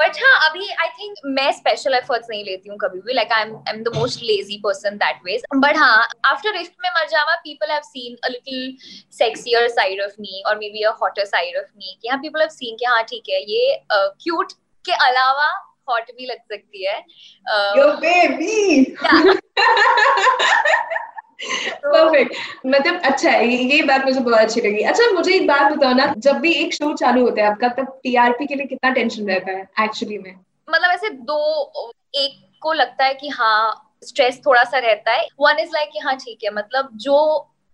बट 0.00 0.16
हाँ 0.24 0.48
अभी 0.48 0.68
आई 0.82 0.88
थिंक 0.98 1.16
मैं 1.26 1.50
स्पेशल 1.52 1.94
एफर्ट्स 1.94 2.26
नहीं 2.30 2.44
लेती 2.44 2.68
हूँ 2.68 2.78
कभी 2.78 3.00
भी. 3.00 3.14
Like 3.14 3.32
I 3.32 3.42
am 3.42 3.56
I 3.56 3.74
am 3.74 3.82
the 3.82 3.88
most 3.94 4.22
lazy 4.22 4.58
person 4.64 4.96
that 4.96 5.20
ways 5.24 5.42
but 5.56 5.76
हाँ 5.76 6.08
आफ्टर 6.24 6.56
इफ्ट 6.56 6.72
में 6.82 6.90
मर 6.90 7.06
जावा 7.08 7.34
people 7.34 7.70
have 7.70 7.80
seen 7.84 8.16
a 8.24 8.28
little 8.28 8.76
sexier 9.12 9.68
side 9.68 10.02
of 10.02 10.12
me 10.20 10.42
और 10.46 10.58
maybe 10.68 10.82
a 10.82 10.90
hotter 11.02 11.24
side 11.24 11.56
of 11.56 11.66
me 11.76 11.98
कि 12.02 12.08
हाँ 12.08 12.18
पीपल 12.18 12.40
हैव 12.40 12.48
सीन 12.48 12.76
कि 12.76 12.84
हाँ 12.84 13.02
ठीक 13.04 13.22
है 13.30 13.42
ये 13.52 13.82
क्यूट 13.90 14.46
uh, 14.46 14.52
के 14.84 14.92
अलावा 15.08 15.48
हॉट 15.88 16.10
भी 16.16 16.26
लग 16.26 16.38
सकती 16.52 16.86
है. 16.86 17.04
uh, 17.46 18.00
बेबी 18.00 18.96
परफेक्ट 21.84 22.34
मतलब 22.66 23.00
अच्छा 23.04 23.30
ये 23.30 23.82
बात 23.82 24.04
मुझे 24.04 24.20
बहुत 24.20 24.38
अच्छी 24.38 24.60
लगी। 24.60 24.82
अच्छा 24.84 25.10
मुझे 25.12 25.34
एक 25.34 25.46
बात 25.46 25.72
बताओ 25.72 25.92
ना 25.94 26.12
जब 26.18 26.40
भी 26.40 26.52
एक 26.54 26.74
शो 26.74 26.92
चालू 26.96 27.24
होता 27.24 27.42
है 27.42 27.48
आपका 27.50 27.68
तब 27.78 27.98
टीआरपी 28.02 28.46
के 28.46 28.54
लिए 28.54 28.66
कितना 28.66 28.90
टेंशन 28.90 29.28
रहता 29.28 29.52
है 29.52 29.68
एक्चुअली 29.84 30.18
में? 30.18 30.34
मतलब 30.68 30.90
ऐसे 30.90 31.10
दो 31.10 31.92
एक 32.14 32.40
को 32.62 32.72
लगता 32.72 33.04
है 33.04 33.14
कि 33.14 33.28
हाँ 33.28 33.86
स्ट्रेस 34.04 34.40
थोड़ा 34.46 34.64
सा 34.64 34.78
रहता 34.78 35.12
है। 35.12 35.26
वन 35.40 35.58
इज़ 35.58 35.70
लाइक 35.74 36.04
हाँ 36.04 36.16
ठीक 36.16 36.44
है 36.44 36.50
मतलब 36.54 36.90
जो 36.98 37.16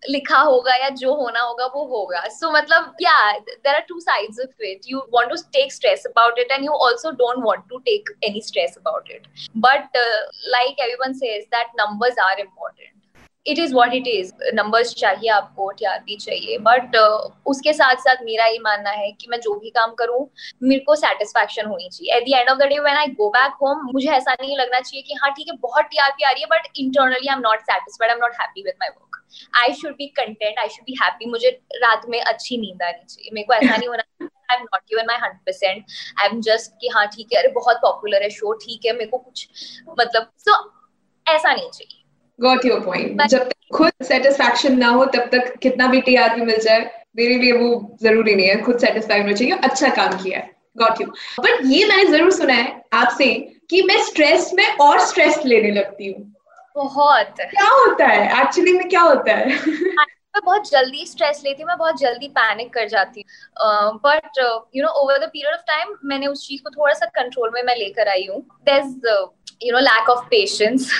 लिखा 0.03 0.39
होगा 0.39 0.75
या 0.75 0.89
जो 0.95 1.13
होना 1.15 1.41
होगा 1.41 1.65
वो 1.65 1.83
होगा। 1.87 2.19
सो 2.21 2.47
so, 2.47 2.53
मतलब 2.53 2.95
yeah 3.01 3.31
there 3.39 3.73
are 3.75 3.85
two 3.87 3.99
sides 3.99 4.39
of 4.39 4.63
it 4.63 4.81
you 4.87 4.99
want 5.13 5.29
to 5.29 5.35
take 5.53 5.73
stress 5.73 6.05
about 6.07 6.39
it 6.39 6.51
and 6.51 6.65
you 6.65 6.73
also 6.87 7.11
don't 7.21 7.43
want 7.45 7.63
to 7.69 7.77
take 7.85 8.09
any 8.23 8.41
stress 8.41 8.77
about 8.77 9.11
it 9.11 9.27
but 9.57 9.97
like 10.47 10.79
everyone 10.79 11.13
says 11.13 11.43
that 11.45 11.81
numbers 11.81 12.19
are 12.19 12.39
important 12.39 12.91
it 13.47 13.59
is 13.59 13.73
what 13.75 13.93
it 13.93 14.07
is 14.07 14.31
numbers 14.55 14.93
चाहिए 14.95 15.29
आपको 15.31 15.69
TRP 15.71 16.15
चाहिए। 16.17 16.57
But 16.67 16.95
uh, 16.97 17.31
उसके 17.51 17.73
साथ 17.73 17.95
साथ 18.05 18.23
मेरा 18.25 18.45
ये 18.45 18.59
मानना 18.63 18.91
है 18.91 19.11
कि 19.11 19.27
मैं 19.31 19.39
जो 19.41 19.53
भी 19.59 19.69
काम 19.71 19.93
करूँ 19.99 20.19
मेरे 20.63 20.83
को 20.87 20.95
सेटिस्फेक्शन 20.95 21.65
होनी 21.65 21.89
चाहिए। 21.89 22.17
At 22.17 22.23
the 22.23 22.39
end 22.39 22.49
of 22.49 22.57
the 22.59 22.67
day 22.69 22.79
when 22.79 22.97
I 22.97 23.07
go 23.19 23.29
back 23.31 23.57
home 23.61 23.89
मुझे 23.93 24.09
ऐसा 24.11 24.33
नहीं 24.33 24.57
लगना 24.57 24.79
चाहिए 24.79 25.01
कि 25.01 25.19
हाँ 25.21 25.31
ठीक 25.33 25.47
है 25.49 25.57
बहुत 25.61 25.85
टीआरपी 25.91 26.23
आ 26.23 26.31
रही 26.31 26.41
है 26.41 26.47
but 26.51 26.67
internally 26.79 27.27
I 27.27 27.33
am 27.35 27.41
not 27.41 27.61
satisfied 27.71 28.11
I 28.11 28.15
am 28.15 28.21
not 28.23 28.41
happy 28.41 28.63
with 28.63 28.73
my 28.81 28.89
work 28.89 29.21
I 29.61 29.73
should 29.81 29.93
be 29.97 30.07
content 30.17 30.59
I 30.59 30.69
should 30.69 30.85
be 30.85 30.97
happy 31.01 31.29
मुझे 31.29 31.49
रात 31.83 32.01
में 32.09 32.19
अच्छी 32.21 32.57
नींद 32.57 32.83
आनी 32.83 33.03
चाहिए। 33.05 33.29
मेरे 33.33 33.45
को 33.47 33.53
ऐसा 33.53 33.75
नहीं 33.75 33.87
होना 33.87 34.03
I 34.51 34.57
am 34.57 34.63
not 34.63 34.81
given 34.81 35.05
my 35.07 35.17
hundred 35.17 35.39
percent 35.45 35.83
I 36.21 36.27
am 36.27 36.41
just 36.41 36.71
कि 36.81 36.87
हाँ 36.95 37.05
ठीक 37.15 37.33
है 37.33 37.39
अरे 37.39 37.51
बहुत 37.53 37.77
पॉपुलर 37.81 38.23
है 38.23 38.29
शो 38.29 38.53
ठीक 38.65 38.85
है 38.85 38.93
मेरे 38.93 39.09
को 39.09 39.17
कुछ 39.17 39.47
मतलब 39.99 40.31
सो 40.37 40.51
so, 40.51 40.57
ऐसा 41.25 41.53
नहीं 41.53 41.69
चाहिए। 41.69 41.96
गॉट 42.39 42.65
योर 42.65 42.79
पॉइंट 42.81 43.21
जब 43.23 43.43
तक 43.43 43.75
खुद 43.75 44.05
सेटिस्फैक्शन 44.05 44.77
ना 44.79 44.87
हो 44.89 45.05
तब 45.15 45.29
तक 45.31 45.53
कितना 45.61 45.87
भी 45.87 46.01
टीआरपी 46.01 46.41
मिल 46.41 46.59
जाए 46.61 46.79
मेरे 47.17 47.35
लिए 47.35 47.51
वो 47.53 47.97
ज़रूरी 48.03 48.35
नहीं 48.35 48.47
है। 48.47 48.61
खुद 48.63 48.77
सेटिस्फाइड 48.79 49.21
होना 49.21 49.35
चाहिए 49.35 49.57
अच्छा 49.63 49.89
काम 49.95 50.17
किया 50.23 50.39
है। 50.39 50.51
गॉट 50.77 51.01
यू 51.01 51.07
बट 51.39 51.61
ये 51.65 51.85
मैंने 51.87 52.05
ज़रूर 52.07 52.31
सुना 52.31 52.53
है 52.53 52.81
आपसे 52.93 53.33
कि 53.69 53.81
मैं 53.83 54.01
स्ट्रेस 54.05 54.51
में 54.55 54.67
और 54.77 54.99
स्ट्रेस 55.05 55.41
लेने 55.45 55.71
लगती 55.71 56.11
हूँ। 56.11 56.23
बहुत। 56.75 57.35
क्या 57.41 57.69
होता 57.69 58.07
है? 58.07 58.41
एक्चुअली 58.41 58.73
में 58.73 58.87
क्या 58.89 59.01
होता 59.01 59.33
है? 59.33 59.45
मैं 59.47 60.41
बहुत 60.45 60.69
जल्दी 60.69 61.05
स्ट्रेस 61.05 61.41
लेती 61.45 61.61
हूँ 61.61 61.67
मैं 61.67 61.77
बहुत 61.77 61.99
जल्दी 61.99 62.27
पैनिक 62.29 62.73
कर 62.73 62.87
जाती 62.87 63.21
हूँ। 63.21 63.99
But 64.05 64.39
you 64.75 64.83
know 64.83 64.89
over 65.01 65.17
the 65.19 65.29
period 65.29 65.53
of 65.53 65.61
time 65.67 65.95
मैंने 66.05 66.27
उस 66.27 66.47
चीज़ 66.47 66.61
को 66.63 66.69
थोड़ा 66.71 66.93
सा 66.93 67.05
कंट्रोल 67.15 67.51
में 67.53 67.61
मैं 67.63 67.75
लेकर 67.77 68.09
आई 68.09 68.27
हूँ। 68.29 68.41
There 68.65 68.79
is 68.79 69.07
you 69.63 69.73
know 69.73 69.79
lack 69.81 70.09
of 70.09 70.25
patience 70.29 70.91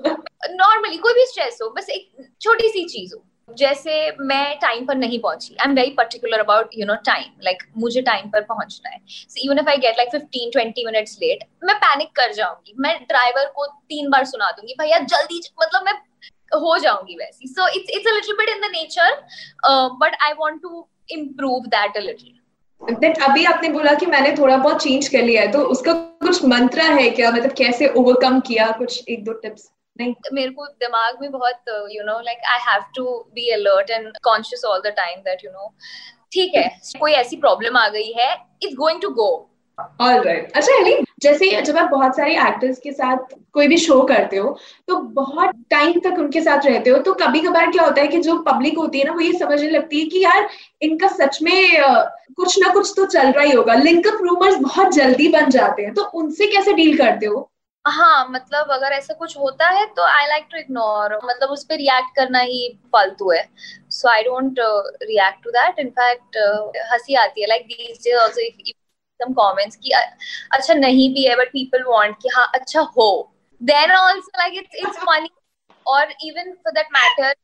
normally 0.00 0.96
कोई 0.98 1.12
भी 1.14 1.24
स्ट्रेस 1.26 1.58
हो, 1.62 1.68
बस 1.70 1.88
एक 1.90 2.28
छोटी 2.40 2.68
सी 2.68 2.84
चीज़ 2.86 3.14
हो। 3.14 3.24
जैसे 3.48 3.92
मैं 4.20 4.56
टाइम 4.60 4.84
पर 4.86 4.94
नहीं 4.96 5.18
पहुँची। 5.20 5.54
I 5.54 5.68
am 5.68 5.74
very 5.74 5.90
particular 5.98 6.38
about 6.38 6.70
you 6.78 6.86
know 6.86 6.94
time 7.06 7.30
like 7.44 7.62
मुझे 7.78 8.02
टाइम 8.02 8.28
पर 8.30 8.42
पहुँचना 8.44 8.90
है। 8.90 8.98
Even 9.44 9.58
if 9.58 9.68
I 9.68 9.76
get 9.76 9.96
like 9.96 10.10
fifteen 10.12 10.50
twenty 10.50 10.84
minutes 10.86 11.16
late 11.22 11.44
मैं 11.64 11.76
पैनिक 11.76 12.10
कर 12.16 12.32
जाऊँगी। 12.32 12.74
मैं 12.78 12.94
ड्राइवर 13.04 13.46
को 13.56 13.66
तीन 13.66 14.10
बार 14.10 14.24
सुना 14.24 14.50
दूँगी 14.50 14.74
भैया 14.80 14.98
जल्दी 14.98 15.40
मतलब 15.62 15.84
मैं 15.84 15.92
हो 16.52 16.76
जाऊँगी 16.78 17.16
वैसी 17.16 17.48
so 17.48 17.68
it's 17.68 17.90
it's 17.90 18.06
a 18.06 18.14
little 18.14 18.36
bit 18.36 18.48
in 18.48 18.60
the 18.60 18.70
nature 18.72 19.14
but 20.00 20.16
I 20.22 20.32
want 20.38 20.60
to 20.62 20.86
improve 21.10 21.66
that 21.68 21.96
a 21.96 22.00
little 22.00 22.96
then 23.00 23.12
अभी 23.24 23.44
आपने 23.44 23.68
बोला 23.68 23.94
कि 23.94 24.06
मैंने 24.06 24.34
थोड़ा 24.36 24.56
बहुत 24.56 24.82
चेंज 24.82 25.08
कर 25.08 25.22
लिया 25.22 25.42
है 25.42 25.50
तो 25.52 25.62
उसका 25.66 25.92
कुछ 26.22 26.44
मंत्र 26.44 26.80
है 26.92 27.08
क्या? 27.10 27.30
मतलब 27.30 27.52
कैसे 27.58 27.88
ओवरकम 27.88 28.40
किया 28.40 28.70
कुछ 28.78 29.08
एक 29.08 29.24
दो 29.24 29.32
टिप्स 29.32 29.68
नहीं, 29.98 30.14
मेरे 30.32 30.50
को 30.50 30.66
दिमाग 30.66 31.20
में 31.20 31.30
बहुत 31.30 31.90
you 31.92 32.04
know 32.04 32.18
like 32.20 32.38
I 32.52 32.58
have 32.68 32.82
to 32.96 33.04
be 33.34 33.48
alert 33.54 33.90
and 33.90 34.12
conscious 34.24 34.64
all 34.64 34.80
the 34.80 34.92
time 34.96 35.20
that 35.20 35.44
you 35.44 35.50
know 35.50 35.72
ठीक 36.32 36.54
है, 36.54 36.68
कोई 37.00 37.12
ऐसी 37.14 37.36
प्रॉब्लम 37.36 37.76
आ 37.76 37.88
गई 37.88 38.12
है 38.18 38.32
it's 38.62 38.74
going 38.76 39.00
to 39.02 39.10
go 39.10 39.28
all 39.78 40.20
right 40.22 40.52
अच्छा 40.56 40.76
हली 40.76 40.94
जैसे 41.22 41.50
जब 41.62 41.76
आप 41.78 41.90
बहुत 41.90 42.16
सारे 42.16 42.32
एक्टर्स 42.38 42.78
के 42.78 42.92
साथ 42.92 43.34
कोई 43.52 43.68
भी 43.68 43.76
शो 43.78 44.00
करते 44.06 44.36
हो 44.36 44.56
तो 44.88 44.96
बहुत 45.18 45.54
टाइम 45.70 46.00
तक 46.04 46.18
उनके 46.18 46.40
साथ 46.42 46.66
रहते 46.66 46.90
हो 46.90 46.98
तो 47.02 47.12
कभी 47.20 47.40
कभार 47.40 47.70
क्या 47.72 47.84
होता 47.84 48.00
है 48.02 48.08
कि 48.08 48.18
जो 48.20 48.36
पब्लिक 48.42 48.78
होती 48.78 48.98
है 48.98 49.04
ना, 49.04 49.12
वो 49.12 49.20
ये 49.20 49.32
समझने 49.38 49.68
लगती 49.70 50.00
है 50.00 50.06
कि 50.06 50.22
यार, 50.24 50.48
इनका 50.82 51.08
सच 51.08 51.38
में 51.42 51.82
कुछ 52.36 52.58
ना 52.58 52.72
कुछ 52.72 52.92
तो 52.96 53.06
चल 53.06 53.30
रहा 53.30 53.44
ही 53.44 53.52
होगा। 53.52 53.74
लिंकअप 53.74 54.18
रूमर्स 54.22 54.56
बहुत 54.62 54.92
जल्दी 54.94 55.28
बन 55.28 55.50
जाते 55.50 55.82
हैं 55.82 55.94
तो 55.94 56.02
उनसे 56.14 56.46
कैसे 56.46 56.72
डील 56.72 56.96
करते 56.98 57.26
हो? 57.26 57.50
हाँ 57.90 58.28
मतलब 58.30 58.70
अगर 58.70 58.92
ऐसा 58.92 59.14
कुछ 59.14 59.36
होता 59.38 59.68
है 59.68 59.86
तो 59.86 60.02
आई 60.02 60.26
लाइक 60.26 60.46
टू 60.50 60.58
इग्नोर 60.58 61.14
मतलब 61.24 61.50
उस 61.50 61.64
पर 61.64 61.76
रिएक्ट 61.76 62.16
करना 62.16 62.38
ही 62.38 62.68
फालतू 62.92 63.30
है। 63.30 63.42
So 63.90 64.08
I 64.08 64.22
don't 64.22 64.60
react 65.02 65.44
to 65.44 65.50
that 65.50 65.78
in fact 65.78 66.36
हँसी 66.92 67.14
आती 67.14 67.40
है। 67.40 67.46
लाइक 67.48 67.66
दीज 67.66 68.08
सम 69.20 69.34
कि 69.82 69.90
अच्छा 70.52 70.74
नहीं 70.74 71.14
भी 71.14 71.24
है 71.24 71.36
बट 71.36 71.48
पीपल 71.48 71.82
वॉन्ट 71.82 72.16
कि 72.22 72.28
हाँ 72.36 72.50
अच्छा 72.54 72.80
हो. 72.80 73.32
Then 73.60 73.90
also 73.90 74.38
like 74.38 74.54
it's 74.58 74.76
it's 74.76 74.98
funny 74.98 75.28
और 75.86 76.12
even 76.24 76.52
for 76.54 76.72
that 76.72 76.86
matter 76.92 77.34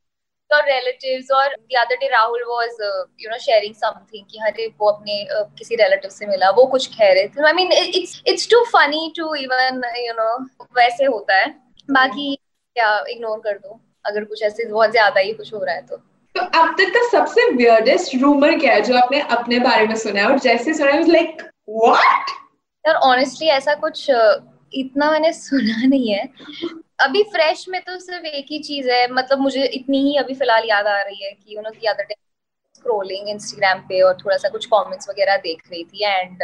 your 0.51 0.61
relatives 0.65 1.29
or 1.31 1.45
the 1.69 1.77
other 1.77 1.97
day 1.99 2.09
Rahul 2.13 2.41
was 2.47 2.73
uh, 2.87 3.05
you 3.17 3.29
know 3.29 3.39
sharing 3.45 3.73
something 3.73 4.25
कि 4.31 4.39
हरे 4.39 4.67
वो 4.79 4.89
अपने 4.91 5.15
uh, 5.35 5.45
किसी 5.57 5.75
relative 5.77 6.11
से 6.11 6.27
मिला 6.27 6.49
वो 6.57 6.65
कुछ 6.71 6.87
कह 6.95 7.13
रहे 7.13 7.27
थे। 7.27 7.47
I 7.49 7.53
mean 7.53 7.71
it's 7.71 8.21
it's 8.25 8.45
too 8.47 8.63
funny 8.71 9.11
to 9.19 9.29
even 9.43 9.81
you 10.01 10.15
know 10.19 10.33
वैसे 10.77 11.05
होता 11.05 11.39
है। 11.41 11.47
बाकी 11.89 12.35
क्या 12.75 12.97
इग्नोर 13.09 13.39
कर 13.39 13.57
दो। 13.57 13.79
अगर 14.05 14.23
कुछ 14.25 14.43
ऐसे 14.43 14.65
बहुत 14.65 14.91
ज़्यादा 14.91 15.19
ही 15.19 15.33
कुछ 15.33 15.53
हो 15.53 15.63
रहा 15.63 15.75
है 15.75 15.81
तो। 15.85 15.97
तो 16.35 16.41
अब 16.59 16.75
तक 16.79 16.89
का 16.93 17.07
सबसे 17.09 17.49
वियर्डेस्ट 17.51 18.15
रूमर 18.21 18.57
क्या 18.59 18.73
है 18.73 18.81
जो 18.81 18.95
आपने 18.97 19.19
अपने 19.37 19.59
बारे 19.59 19.87
में 19.87 19.95
सुना 19.95 20.19
है? 20.19 20.27
और 20.27 20.39
जैसे 20.39 20.73
सुना 20.73 20.91
है 20.91 21.11
लाइक 21.11 21.41
व्हाट 21.69 22.31
यार 22.85 22.95
ऑनेस्टली 23.09 23.47
ऐसा 23.49 23.73
कुछ 23.75 24.09
इतना 24.09 25.11
मैंने 25.11 25.31
सुना 25.33 25.85
नहीं 25.85 26.11
है। 26.11 26.27
अभी 26.99 27.23
फ्रेश 27.23 27.65
में 27.69 27.81
तो 27.81 27.99
सिर्फ़ 27.99 28.25
एक 28.25 28.45
ही 28.51 28.59
चीज़ 28.59 28.89
है 28.89 29.07
मतलब 29.11 29.39
मुझे 29.39 29.65
इतनी 29.65 29.97
ही 29.97 30.15
अभी 30.17 30.33
फ़िलहाल 30.33 30.63
याद 30.69 30.87
आ 30.87 31.01
रही 31.01 31.23
है 31.23 31.31
कि 31.31 31.55
you 31.55 31.61
know 31.61 31.69
the 31.69 31.87
other 31.87 32.03
day 32.03 32.15
scrolling 32.75 33.29
Instagram 33.29 33.79
पे 33.79 34.01
और 34.01 34.17
थोड़ा 34.25 34.37
सा 34.37 34.49
कुछ 34.49 34.65
कमेंट्स 34.65 35.09
वगैरह 35.09 35.37
देख 35.37 35.61
रही 35.71 35.83
थी 35.83 36.05
and 36.05 36.39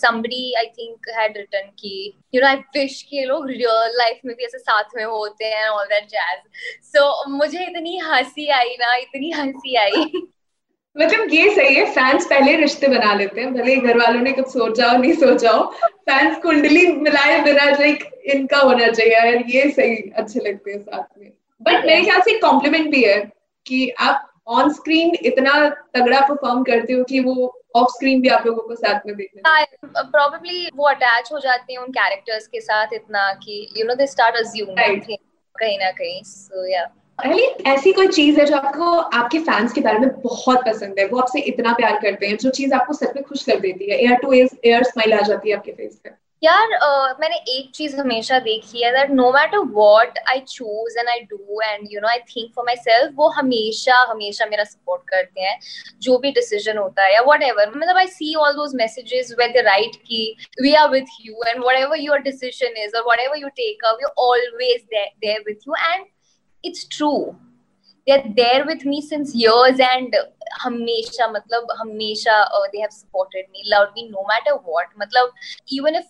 somebody 0.00 0.52
I 0.54 0.66
think 0.78 1.08
had 1.16 1.36
written 1.36 1.70
कि 1.78 1.92
यू 2.34 2.40
नो 2.40 2.48
आई 2.48 2.56
विश 2.76 3.02
कि 3.02 3.24
लोग 3.24 3.48
रियल 3.48 3.96
लाइफ 3.98 4.20
में 4.26 4.34
भी 4.36 4.44
ऐसे 4.44 4.58
साथ 4.58 4.96
में 4.96 5.04
होते 5.04 5.44
हैं 5.44 5.68
ऑल 5.68 5.84
दैट 5.86 6.08
जैज 6.08 6.40
सो 6.86 7.28
मुझे 7.30 7.64
इतनी 7.64 7.98
हँसी 7.98 8.48
आई 8.50 8.76
ना, 8.80 8.94
इतनी 8.94 9.30
हँसी 9.30 9.76
आई। 9.76 10.04
मतलब 10.96 11.32
ये 11.32 11.54
सही 11.54 11.74
है 11.74 11.84
फैंस 11.92 12.26
पहले 12.26 12.54
रिश्ते 12.56 12.88
बना 12.88 13.14
लेते 13.14 13.40
हैं 13.40 13.52
भले 13.54 13.76
घर 13.76 13.98
वालों 13.98 14.20
ने 14.20 14.32
कुछ 14.32 14.48
सोचाओ 14.48 14.96
नहीं 14.98 15.14
सोचाओ 15.14 15.64
फैंस 16.08 16.36
कुंडली 16.42 16.86
मिलाए 16.96 17.40
बिना 17.40 17.64
लाइक 17.70 18.04
इनका 18.24 18.58
होना 18.58 18.88
चाहिए 18.88 19.12
यार 19.12 19.42
ये 19.46 19.70
सही 19.70 19.96
अच्छे 20.10 20.40
लगते 20.40 20.70
हैं 20.72 20.78
साथ 20.80 21.18
में। 21.18 21.32
बट 21.60 21.84
मेरे 21.86 22.02
ख्याल 22.02 22.20
से 22.20 22.38
कॉम्प्लीमेंट 22.38 22.90
भी 22.90 23.02
है 23.04 23.18
कि 23.66 23.88
आप 24.00 24.30
ऑन 24.48 24.72
स्क्रीन 24.72 25.14
इतना 25.22 25.68
तगड़ा 25.94 26.20
परफॉर्म 26.20 26.62
करते 26.62 26.92
हो 26.92 27.04
कि 27.04 27.20
वो 27.20 27.34
ऑफ़ 27.76 27.90
स्क्रीन 27.90 28.20
भी 28.22 28.28
आप 28.28 28.46
लोगों 28.46 28.62
को 28.62 28.74
साथ 28.74 29.06
में 29.06 29.14
देखने 29.16 30.02
प्रोबेबली 30.02 30.68
वो 30.76 30.88
अटैच 30.88 31.30
हो 31.32 31.40
जाते 31.40 31.72
हैं 31.72 31.80
उन 31.80 31.90
कैरेक्टर्स 31.92 32.46
के 32.46 32.60
साथ 32.60 32.92
इतना 32.92 33.32
कि 33.34 33.66
you 33.76 33.86
know 33.86 33.94
they 33.94 34.06
start 34.06 34.36
assuming 34.36 35.00
कहीं 35.54 35.78
ना 35.78 35.90
कहीं 35.90 36.22
सो 36.22 36.66
या 36.66 36.84
पहले 37.18 37.42
ऐसी 37.70 37.92
कोई 37.92 38.08
चीज़ 38.08 38.40
है 38.40 38.44
जो 38.46 38.56
आपको 38.56 38.86
आपके 39.18 39.38
फैंस 39.38 39.72
के 39.72 39.80
बारे 39.80 39.98
में 39.98 40.08
बहुत 40.20 40.64
पसंद 40.66 40.98
है 40.98 41.06
वो 41.06 41.18
आपसे 41.18 41.40
इतना 41.40 41.72
प्यार 41.72 41.98
करते 42.00 42.26
हैं 42.26 42.36
जो 42.36 42.50
चीज़ 42.50 42.74
आपको 42.74 42.92
सच 42.92 43.14
में 43.16 43.24
खुश 43.24 43.42
कर 43.42 43.60
देती 43.60 43.90
है 43.90 43.98
एयर 43.98 44.16
टू 44.16 44.32
एयर 44.32 44.82
स्माइल 44.82 45.12
आ 45.12 45.20
जाती 45.20 45.50
है 45.50 45.56
आपके 45.56 45.72
फेस 45.72 45.98
पे। 46.04 46.10
यार 46.42 46.66
uh, 46.66 47.20
मैंने 47.20 47.36
एक 47.36 47.70
चीज़ 47.74 47.96
हमेशा 47.96 48.38
देखी 48.38 48.82
है 48.82 48.90
that 48.92 49.10
no 49.10 49.30
matter 49.32 49.58
what 49.58 50.18
I 50.28 50.40
choose 50.48 50.98
and 50.98 51.08
I 51.08 51.20
do 51.20 51.60
and 51.62 51.88
you 51.92 52.00
know 52.00 52.08
I 52.08 52.18
think 52.30 52.50
for 52.56 52.64
myself 52.76 53.12
वो 53.16 53.28
हमेशा 53.28 54.00
हमेशा 54.10 54.46
मेरा 54.46 54.64
सपोर्ट 54.64 55.02
करते 55.08 55.40
हैं 55.40 55.58
जो 56.02 56.18
भी 56.18 56.32
डिसीज़न 56.32 56.78
होता 56.78 57.04
है 57.04 57.14
या 57.14 57.20
वट 57.28 57.42
एवर 57.42 57.72
मतलब 57.76 57.96
I 57.96 58.06
see 58.06 58.34
all 58.34 58.52
those 58.52 58.74
messages 58.74 59.34
where 59.38 59.52
the 59.52 59.64
write 59.66 59.96
की 60.06 60.24
we 60.62 60.74
are 60.74 60.90
with 60.90 61.16
you 61.20 61.42
and 61.46 61.64
whatever 61.76 62.00
your 62.00 62.18
decision 62.22 62.82
is 62.84 62.96
और 62.96 63.10
whatever 63.20 63.38
you 63.38 63.48
take 63.56 63.84
up 63.84 64.02
you 64.02 64.08
always 64.26 64.82
there 64.92 65.42
with 65.46 65.68
you 65.68 65.74
and 65.84 66.04
it's 66.70 66.86
true 66.96 67.36
they're 68.06 68.32
there 68.36 68.64
with 68.66 68.84
me 68.84 69.00
since 69.10 69.34
years 69.34 69.82
and 69.90 70.16
matlab 71.36 71.74
hamesha 71.80 72.36
uh, 72.56 72.64
they 72.72 72.82
have 72.86 72.94
supported 73.00 73.50
me 73.56 73.64
loved 73.74 74.00
me 74.00 74.08
no 74.10 74.24
matter 74.32 74.56
what 74.70 74.96
matlab 75.02 75.28
even 75.78 76.00
if 76.02 76.06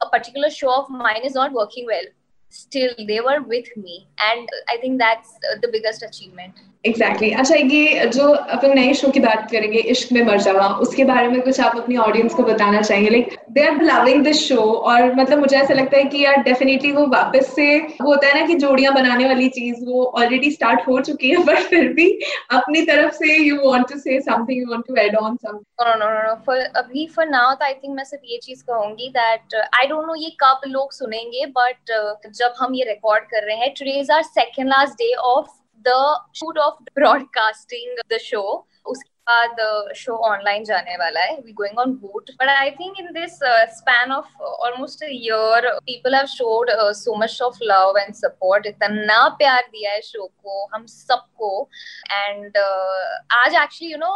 a 0.00 0.08
particular 0.14 0.50
show 0.60 0.72
of 0.78 0.94
mine 1.02 1.28
is 1.30 1.36
not 1.40 1.58
working 1.60 1.86
well 1.92 2.08
still 2.56 2.92
they 3.10 3.20
were 3.28 3.40
with 3.54 3.70
me 3.76 3.94
and 4.30 4.56
i 4.72 4.76
think 4.82 4.98
that's 5.04 5.36
uh, 5.50 5.56
the 5.62 5.70
biggest 5.76 6.08
achievement 6.10 6.66
exactly. 6.86 7.30
अच्छा 7.42 7.54
ये 7.54 8.06
जो 8.16 8.28
अपन 8.56 8.74
नए 8.78 8.92
show 8.94 9.10
की 9.10 9.20
बात 9.20 9.48
करेंगे 9.50 9.78
इश्क 9.94 10.12
में 10.12 10.22
मर 10.26 10.40
जावा 10.40 10.68
उसके 10.86 11.04
बारे 11.04 11.28
में 11.28 11.40
कुछ 11.42 11.60
आप 11.60 11.76
अपनी 11.76 11.96
ऑडियंस 12.04 12.34
को 12.34 12.42
बताना 12.42 12.82
चाहेंगे 12.82 13.10
like 13.10 13.35
they 13.56 13.62
are 13.66 13.82
loving 13.82 14.24
this 14.24 14.40
show 14.48 14.56
और 14.90 15.14
मतलब 15.14 15.38
मुझे 15.38 15.56
ऐसा 15.56 15.74
लगता 15.74 15.96
है 15.96 16.04
कि 16.06 16.24
यार 16.24 16.42
डेफिनेटली 16.42 16.90
वो 16.92 17.06
वापस 17.08 17.54
से 17.54 17.66
वो 17.78 18.08
होता 18.08 18.26
है 18.26 18.40
ना 18.40 18.46
कि 18.46 18.54
जोड़ियाँ 18.58 18.92
बनाने 18.94 19.26
वाली 19.26 19.48
चीज़ 19.50 19.84
वो 19.84 20.04
ऑलरेडी 20.18 20.50
स्टार्ट 20.50 20.86
हो 20.88 21.00
चुकी 21.00 21.30
है 21.30 21.44
बट 21.46 21.58
फिर 21.68 21.92
भी 21.92 22.08
अपनी 22.52 22.82
तरफ़ 22.86 23.14
से 23.14 23.36
you 23.36 23.56
want 23.60 23.88
to 23.88 23.98
say 23.98 24.20
something 24.20 24.60
you 24.60 24.70
want 24.70 24.84
to 24.88 24.96
add 24.96 25.16
on 25.16 25.36
something 25.36 25.88
no 25.88 25.94
no 25.96 26.10
no 26.18 26.34
for 26.46 26.58
अभी 26.76 27.06
फॉर 27.16 27.28
नाउ 27.28 27.54
तो 27.54 27.64
आई 27.64 27.74
थिंक 27.74 27.96
मैं 27.96 28.04
सिर्फ़ 28.04 28.32
ये 28.32 28.38
चीज़ 28.42 28.62
कहूँगी 28.64 29.08
दैट 29.16 29.54
आई 29.54 29.86
डोंट 29.86 30.06
नो 30.06 30.14
ये 30.16 30.30
कब 30.40 30.68
लोग 30.68 30.92
सुनेंगे 30.92 31.46
बट 31.58 31.92
uh, 31.92 32.30
जब 32.32 32.54
हम 32.58 32.74
ये 32.74 32.84
रिकॉर्ड 32.84 33.24
कर 33.30 33.46
रहे 33.46 33.56
हैं 33.56 33.72
today 33.78 33.98
is 34.00 34.12
our 34.12 34.22
second 34.34 34.68
last 34.68 34.98
day 34.98 35.12
of 35.26 35.50
the 35.84 35.98
shoot 36.36 36.58
of 36.60 36.82
broadcasting 36.94 37.98
the 38.08 38.24
show. 38.24 38.48
उसके 38.86 39.15
बाद 39.28 39.56
शो 39.96 40.16
ऑनलाइन 40.26 40.64
जाने 40.64 40.96
वाला 40.96 41.20
है। 41.20 41.36
We 41.36 41.52
going 41.52 41.78
on 41.78 41.92
boot 41.96 42.30
but 42.40 42.48
I 42.48 42.70
think 42.72 42.98
in 43.00 43.06
this 43.12 43.38
span 43.76 44.12
of 44.12 44.42
almost 44.42 45.02
a 45.04 45.08
year 45.10 45.68
people 45.86 46.14
have 46.14 46.26
showed 46.32 46.70
so 46.96 47.14
much 47.18 47.38
of 47.42 47.58
love 47.62 47.98
and 47.98 48.14
support 48.14 48.66
इतना 48.66 49.26
प्यार 49.38 49.68
दिया 49.72 49.92
है 49.92 50.00
शो 50.02 50.26
को 50.26 50.66
हम 50.74 50.86
सबको। 50.86 51.68
एंड 52.12 52.56
uh, 52.58 53.36
आज 53.36 53.54
एक्चुअली 53.54 53.92
यू 53.92 53.98
नो 53.98 54.12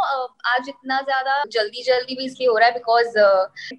आज 0.55 0.69
इतना 0.69 1.01
ज़्यादा 1.03 1.43
जल्दी 1.53 1.83
जल्दी 1.83 2.17
भी 2.17 2.25
इसलिए 2.25 2.49
हो 2.49 2.57
रहा 2.57 2.69
है 2.69 2.75
because 2.75 3.19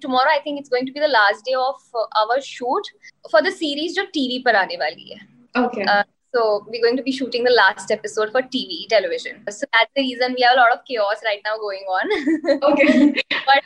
tomorrow 0.02 0.30
I 0.30 0.38
think 0.46 0.58
it's 0.58 0.70
going 0.70 0.86
to 0.86 0.92
be 0.92 1.06
the 1.06 1.10
last 1.10 1.44
day 1.46 1.54
of 1.56 1.98
our 2.18 2.40
shoot 2.46 2.88
for 3.32 3.40
the 3.40 3.52
series 3.54 3.94
जो 3.96 4.04
टीवी 4.14 4.42
पर 4.46 4.56
आने 4.56 4.76
वाली 4.76 5.10
है। 5.10 5.20
Okay. 5.54 5.82
uh, 5.84 6.02
So 6.33 6.65
we're 6.67 6.81
going 6.81 6.97
to 6.97 7.03
be 7.03 7.11
shooting 7.11 7.43
the 7.43 7.51
last 7.51 7.89
episode 7.89 8.31
for 8.31 8.41
TV, 8.41 8.87
television. 8.89 9.43
So 9.49 9.65
that's 9.73 9.91
the 9.95 10.01
reason 10.01 10.35
we 10.37 10.43
have 10.43 10.57
a 10.57 10.59
lot 10.59 10.73
of 10.73 10.79
chaos 10.85 11.17
right 11.23 11.41
now 11.43 11.57
going 11.57 11.85
on. 11.89 12.61
Okay. 12.63 13.13
but 13.45 13.63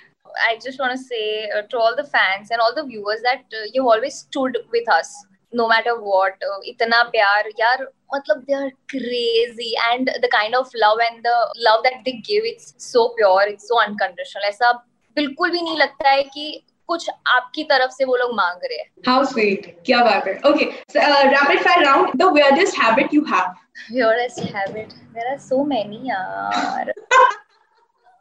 I 0.47 0.57
just 0.63 0.79
want 0.79 0.91
to 0.91 0.97
say 0.97 1.49
uh, 1.49 1.63
to 1.63 1.77
all 1.77 1.95
the 1.95 2.03
fans 2.03 2.51
and 2.51 2.61
all 2.61 2.73
the 2.75 2.85
viewers 2.85 3.21
that 3.23 3.43
uh, 3.51 3.65
you've 3.73 3.87
always 3.87 4.15
stood 4.15 4.57
with 4.71 4.87
us. 4.89 5.13
No 5.53 5.67
matter 5.67 5.99
what, 5.99 6.33
uh, 6.49 6.59
itna 6.69 7.11
pyar, 7.13 7.43
yaar, 7.59 7.87
matlab 8.13 8.45
they 8.47 8.53
are 8.53 8.71
crazy, 8.89 9.73
and 9.91 10.07
the 10.21 10.29
kind 10.31 10.55
of 10.55 10.69
love 10.75 10.99
and 11.11 11.25
the 11.25 11.53
love 11.57 11.83
that 11.83 12.05
they 12.05 12.13
give, 12.23 12.43
it's 12.45 12.73
so 12.77 13.13
pure, 13.17 13.43
it's 13.47 13.67
so 13.67 13.81
unconditional. 13.81 14.47
ऐसा 14.47 14.71
बिल्कुल 15.15 15.51
भी 15.51 15.61
नहीं 15.61 15.77
लगता 15.77 16.09
है 16.09 16.23
कि 16.23 16.63
कुछ 16.86 17.08
आपकी 17.28 17.64
तरफ़ 17.70 17.90
से 17.90 18.04
वो 18.04 18.16
लोग 18.16 18.34
मांग 18.36 18.60
रहे 18.64 18.78
हैं। 18.78 18.88
हाउ 19.08 19.24
स्वीट 19.24 19.66
क्या 19.86 20.02
बात 20.04 20.26
है। 20.26 20.34
Okay 20.50 20.64
rapid 20.96 21.62
fire 21.64 21.84
round 21.84 22.10
the 22.16 22.30
weirdest 22.36 22.78
habit 22.82 23.14
you 23.14 23.24
have 23.32 23.54
weirdest 23.96 24.40
habit 24.54 24.92
there 24.92 25.30
are 25.30 25.38
so 25.38 25.64
many 25.64 26.00
यार। 26.10 26.92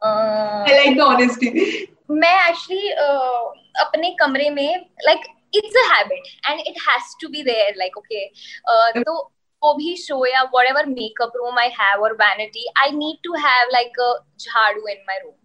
आई 0.01 0.73
लाइक 0.73 0.97
द 0.97 1.01
ऑनेस्टी 1.01 1.47
मैं 2.09 2.33
एक्चुअली 2.49 2.89
uh, 3.03 3.85
अपने 3.85 4.09
कमरे 4.19 4.49
में 4.49 4.85
like 5.05 5.19
it's 5.55 5.75
a 5.83 5.87
habit 5.93 6.27
and 6.49 6.59
it 6.59 6.81
has 6.89 7.15
to 7.21 7.29
be 7.29 7.43
there 7.43 7.73
like 7.77 7.97
okay 7.97 8.27
तो 9.01 9.13
वो 9.63 9.73
भी 9.73 9.95
show 9.97 10.25
या 10.25 10.41
whatever 10.53 10.81
makeup 10.89 11.37
room 11.39 11.55
I 11.59 11.69
have 11.77 12.01
or 12.07 12.09
vanity, 12.17 12.65
I 12.81 12.91
need 12.97 13.17
to 13.27 13.31
have 13.45 13.71
like 13.75 13.95
a 14.07 14.09
jhadu 14.43 14.83
in 14.93 14.99
my 15.07 15.17
room. 15.23 15.37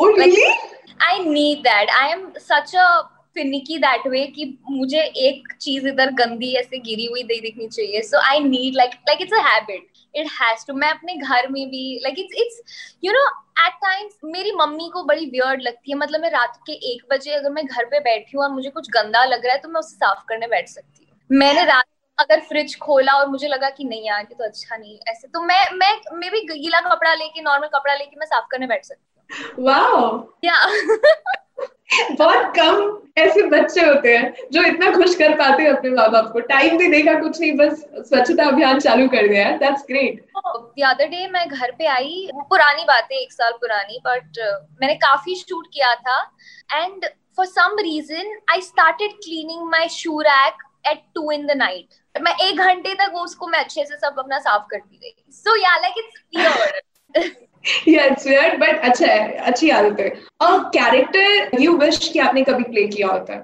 Oh, 0.00 0.10
really? 0.10 0.42
Like, 0.42 0.92
I 1.00 1.14
need 1.24 1.64
that. 1.64 1.96
I 2.02 2.04
am 2.10 2.28
such 2.50 2.74
a 2.74 2.90
finicky 3.36 3.76
that 3.78 4.06
way 4.06 4.24
कि 4.26 4.44
मुझे 4.70 5.00
एक 5.24 5.52
चीज़ 5.60 5.86
इधर 5.88 6.10
गंदी 6.20 6.52
ऐसे 6.58 6.78
गिरी 6.78 7.04
हुई 7.06 7.22
नहीं 7.22 7.40
दिखनी 7.40 7.66
चाहिए। 7.68 8.00
So 8.02 8.20
I 8.20 8.40
need 8.40 8.76
like 8.76 8.94
like 9.08 9.20
it's 9.22 9.32
a 9.32 9.42
habit 9.42 9.86
it 10.14 10.26
has 10.40 10.64
to 10.66 10.74
मैं 10.74 10.88
अपने 10.90 11.14
घर 11.16 11.48
में 11.48 11.68
भी 11.70 11.82
like 12.04 12.18
it's 12.18 12.40
it's 12.42 12.96
you 13.04 13.12
know 13.12 13.24
at 13.66 13.74
times 13.84 14.18
मेरी 14.32 14.52
मम्मी 14.56 14.88
को 14.94 15.02
बड़ी 15.04 15.26
वियर्ड 15.26 15.62
लगती 15.62 15.90
है। 15.90 15.98
मतलब 15.98 16.20
मैं 16.20 16.30
रात 16.30 16.58
के 16.66 16.72
एक 16.92 17.06
बजे 17.12 17.32
अगर 17.32 17.50
मैं 17.50 17.64
घर 17.66 17.84
पे 17.84 18.00
बैठी 18.00 18.36
हूँ 18.36 18.44
और 18.44 18.50
मुझे 18.52 18.70
कुछ 18.70 18.90
गंदा 18.96 19.24
लग 19.24 19.46
रहा 19.46 19.54
है 19.54 19.60
तो 19.60 19.68
मैं 19.68 19.80
उसे 19.80 19.96
साफ़ 19.96 20.24
करने 20.28 20.46
बैठ 20.46 20.68
सकती 20.68 21.04
हूँ। 21.04 21.38
मैंने 21.38 21.64
रात 21.64 21.84
अगर 22.18 22.40
फ्रिज 22.48 22.76
खोला 22.78 23.12
और 23.18 23.28
मुझे 23.28 23.48
लगा 23.48 23.70
कि 23.70 23.84
नहीं 23.84 24.06
यार 24.06 24.20
ये 24.20 24.34
तो 24.34 24.44
अच्छा 24.44 24.76
नहीं 24.76 24.98
ऐसे 25.08 25.28
तो 25.28 25.42
मैं 25.42 25.64
मैं 25.74 25.92
मैं 26.14 26.30
भी 26.30 26.40
गीला 26.48 26.80
कपड़ा 26.88 27.14
लेके 27.14 27.42
नॉर्मल 27.42 27.68
कपड़ा 27.74 27.94
लेके 27.94 28.16
मैं 28.16 28.26
साफ़ 28.26 28.46
करने 28.50 28.66
बैठ 28.66 28.84
सकती 28.84 29.09
वाओ 29.58 30.28
या 30.44 30.66
बहुत 32.18 32.52
कम 32.56 32.96
ऐसे 33.18 33.42
बच्चे 33.42 33.80
होते 33.80 34.16
हैं 34.16 34.34
जो 34.52 34.62
इतना 34.62 34.90
खुश 34.90 35.14
कर 35.14 35.34
पाते 35.34 35.62
हैं 35.62 35.70
अपने 35.70 35.90
माँ 35.90 36.10
बाप 36.10 36.30
को। 36.32 36.40
टाइम 36.40 36.76
भी 36.78 36.88
देखा 36.88 37.14
कुछ 37.20 37.40
नहीं 37.40 37.52
बस 37.52 37.84
स्वच्छता 38.08 38.44
अभियान 38.44 38.78
चालू 38.80 39.08
कर 39.08 39.28
दिया 39.28 39.50
that's 39.56 39.82
great 39.82 40.24
the 40.36 40.84
other 40.86 41.06
day 41.06 41.26
मैं 41.26 41.48
घर 41.48 41.70
पे 41.70 41.86
आई 41.86 42.28
पुरानी 42.34 42.84
बात 42.84 43.12
एक 43.12 43.32
साल 43.32 43.52
पुरानी 43.52 44.00
बट 44.06 44.38
uh, 44.38 44.80
मैंने 44.80 44.94
काफ़ी 44.94 45.34
शूट 45.34 45.66
किया 45.74 45.94
था। 45.94 46.36
And 46.74 47.06
for 47.36 47.46
some 47.46 47.76
reason 47.80 48.38
I 48.50 48.60
started 48.60 49.12
cleaning 49.12 49.68
my 49.70 49.88
shoe 49.88 50.20
rack 50.20 50.54
at 50.86 51.02
two 51.14 51.30
in 51.32 51.46
the 51.46 51.50
night 51.50 52.22
मैं 52.22 52.34
एक 52.46 52.56
घंटे 52.56 52.94
तक 52.94 53.10
वो 53.12 53.20
उसको 53.20 53.46
मैं 53.46 53.58
अच्छे 53.58 53.84
से 53.84 53.96
सब 53.96 54.18
अपना 54.18 54.38
साफ़ 54.38 54.62
करती 54.70 54.96
रही। 54.96 55.14
So 55.32 55.56
yeah 55.56 55.76
like 55.76 55.94
it's 55.98 57.49
yeah 57.86 58.12
it's 58.12 58.24
weird 58.24 58.58
but 58.60 58.78
अच्छा 58.82 59.06
है 59.06 59.32
अच्छी 59.48 59.70
आदत 59.70 60.00
है। 60.00 60.08
और 60.40 60.62
कैरेक्टर 60.76 61.60
यू 61.60 61.76
विश 61.76 62.08
कि 62.12 62.18
आपने 62.18 62.42
कभी 62.44 62.64
प्ले 62.64 62.86
किया 62.88 63.08
होता 63.08 63.34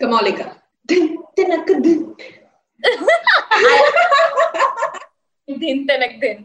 कमौली 0.00 0.32
का 0.32 0.44
दिन 0.86 1.16
तिनक 1.36 1.70
दिन 1.70 2.14
दिन 5.48 5.84
तनक 5.86 6.18
दिन 6.20 6.44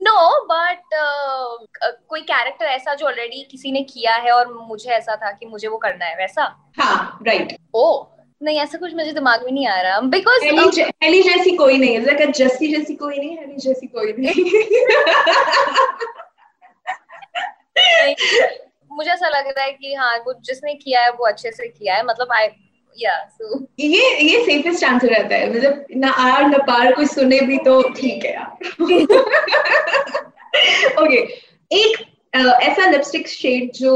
नो 0.00 0.14
बट 0.44 0.94
कोई 2.08 2.20
कैरेक्टर 2.20 2.66
ऐसा 2.66 2.94
जो 2.94 3.06
ऑलरेडी 3.06 3.42
किसी 3.50 3.72
ने 3.72 3.82
किया 3.82 4.14
है 4.14 4.30
और 4.30 4.52
मुझे 4.68 4.90
ऐसा 4.90 5.16
था 5.16 5.30
कि 5.32 5.46
मुझे 5.46 5.68
वो 5.68 5.76
करना 5.78 6.04
है 6.04 6.16
वैसा? 6.16 6.42
हाँ 6.80 7.18
राइट 7.26 7.56
ओ 7.74 8.02
नहीं 8.42 8.58
ऐसा 8.58 8.78
कुछ 8.78 8.94
मुझे 8.94 9.12
दिमाग 9.12 9.44
में 9.44 9.52
नहीं 9.52 9.66
आ 9.66 9.80
रहा। 9.80 10.00
बिकॉज़ 10.00 10.44
एली 10.44 10.70
ज- 10.70 10.90
एली 11.02 11.22
जैसी 11.22 11.50
कोई 11.56 11.78
नहीं 11.78 11.94
है। 11.94 12.32
जैसे 12.32 12.68
जैसी 12.68 12.94
कोई 12.94 13.18
नहीं 13.18 13.38
एली 13.38 13.56
जैसी 13.56 13.86
कोई 13.86 14.14
नहीं। 14.18 14.44
मुझे 18.92 19.10
ऐसा 19.10 19.28
लग 19.28 19.46
रहा 19.46 19.62
है 19.62 19.72
कि 19.72 19.94
हाँ 19.94 20.16
वो 20.18 20.34
जिसने 20.40 20.74
किया 20.74 21.00
है 21.02 21.10
वो 21.10 21.26
अच्छे 21.26 21.50
से 21.50 21.68
किया 21.68 21.94
है। 21.94 22.04
मतलब 22.04 22.32
आई 22.32 22.48
या 22.98 23.24
सो 23.24 23.66
ये 23.80 24.22
ये 24.22 24.44
सेफेस्ट 24.44 24.84
आंसर 24.84 25.08
रहता 25.08 25.34
है। 25.34 25.50
मतलब 25.50 25.86
ना 25.96 26.10
आर 26.10 26.44
न 26.44 26.58
पार 26.58 26.92
कोई 26.92 27.06
सुने 27.06 27.40
भी 27.40 27.58
तो 27.58 27.82
ठीक 27.82 28.24
है 28.24 28.32
यार। 28.32 28.52
ओके 31.02 31.16
एक 31.72 32.06
ऐसा 32.62 32.90
लिपस्टिक 32.90 33.28
शेड 33.28 33.72
जो 33.72 33.92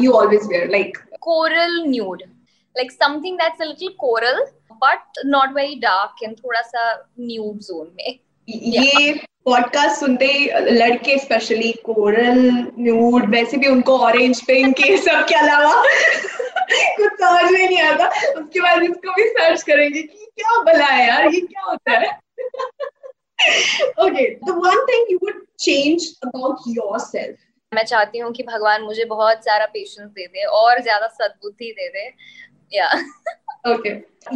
you 0.00 0.12
always 0.12 0.40
wear 0.46 0.70
like 0.70 0.98
coral 1.20 1.84
nude 1.86 2.31
like 2.76 2.92
something 2.92 3.36
that's 3.36 3.60
a 3.60 3.66
little 3.66 3.94
coral 4.02 4.38
but 4.80 5.20
not 5.26 5.52
very 5.54 5.76
dark 5.80 6.22
and 6.26 6.36
थोड़ा 6.38 6.60
सा 6.68 6.84
nude 7.28 7.60
zone 7.68 7.90
में 7.96 8.18
ये 8.48 9.12
पॉडकास्ट 9.44 10.00
सुनते 10.00 10.26
ही 10.26 10.46
लड़के 10.70 11.18
स्पेशली 11.18 11.72
कोरल 11.84 12.38
न्यूड 12.78 13.28
वैसे 13.34 13.56
भी 13.56 13.68
उनको 13.68 13.98
ऑरेंज 14.06 14.40
पिंक 14.46 14.80
ये 14.80 14.96
सब 14.98 15.24
के 15.28 15.34
अलावा 15.34 15.82
कुछ 15.82 17.12
समझ 17.12 17.50
में 17.52 17.68
नहीं 17.68 17.80
आता। 17.82 18.08
उसके 18.40 18.60
बाद 18.60 18.82
इसको 18.82 19.14
भी 19.14 19.28
सर्च 19.28 19.62
करेंगे 19.62 20.02
कि 20.02 20.26
क्या 20.36 20.62
भला 20.62 20.86
है 20.86 21.06
यार 21.08 21.26
ये 21.34 21.40
क्या 21.40 21.62
होता 21.62 21.98
है? 21.98 22.10
Okay 24.04 24.28
the 24.34 24.50
one 24.64 24.84
thing 24.90 25.12
you 25.12 25.18
would 25.22 25.44
change 25.58 26.06
about 26.26 26.68
yourself 26.68 27.38
मैं 27.72 27.84
चाहती 27.84 28.18
हूँ 28.18 28.32
कि 28.32 28.42
भगवान 28.42 28.82
मुझे 28.82 29.04
बहुत 29.04 29.44
सारा 29.44 29.66
पेशेंस 29.66 30.08
दे 30.08 30.26
दे 30.26 30.44
और 30.60 30.80
ज़्यादा 30.82 31.06
सद्बुद्धि 31.20 31.70
दे 31.78 31.88
दे। 31.88 32.08
Yeah 32.74 32.90
okay 33.72 33.90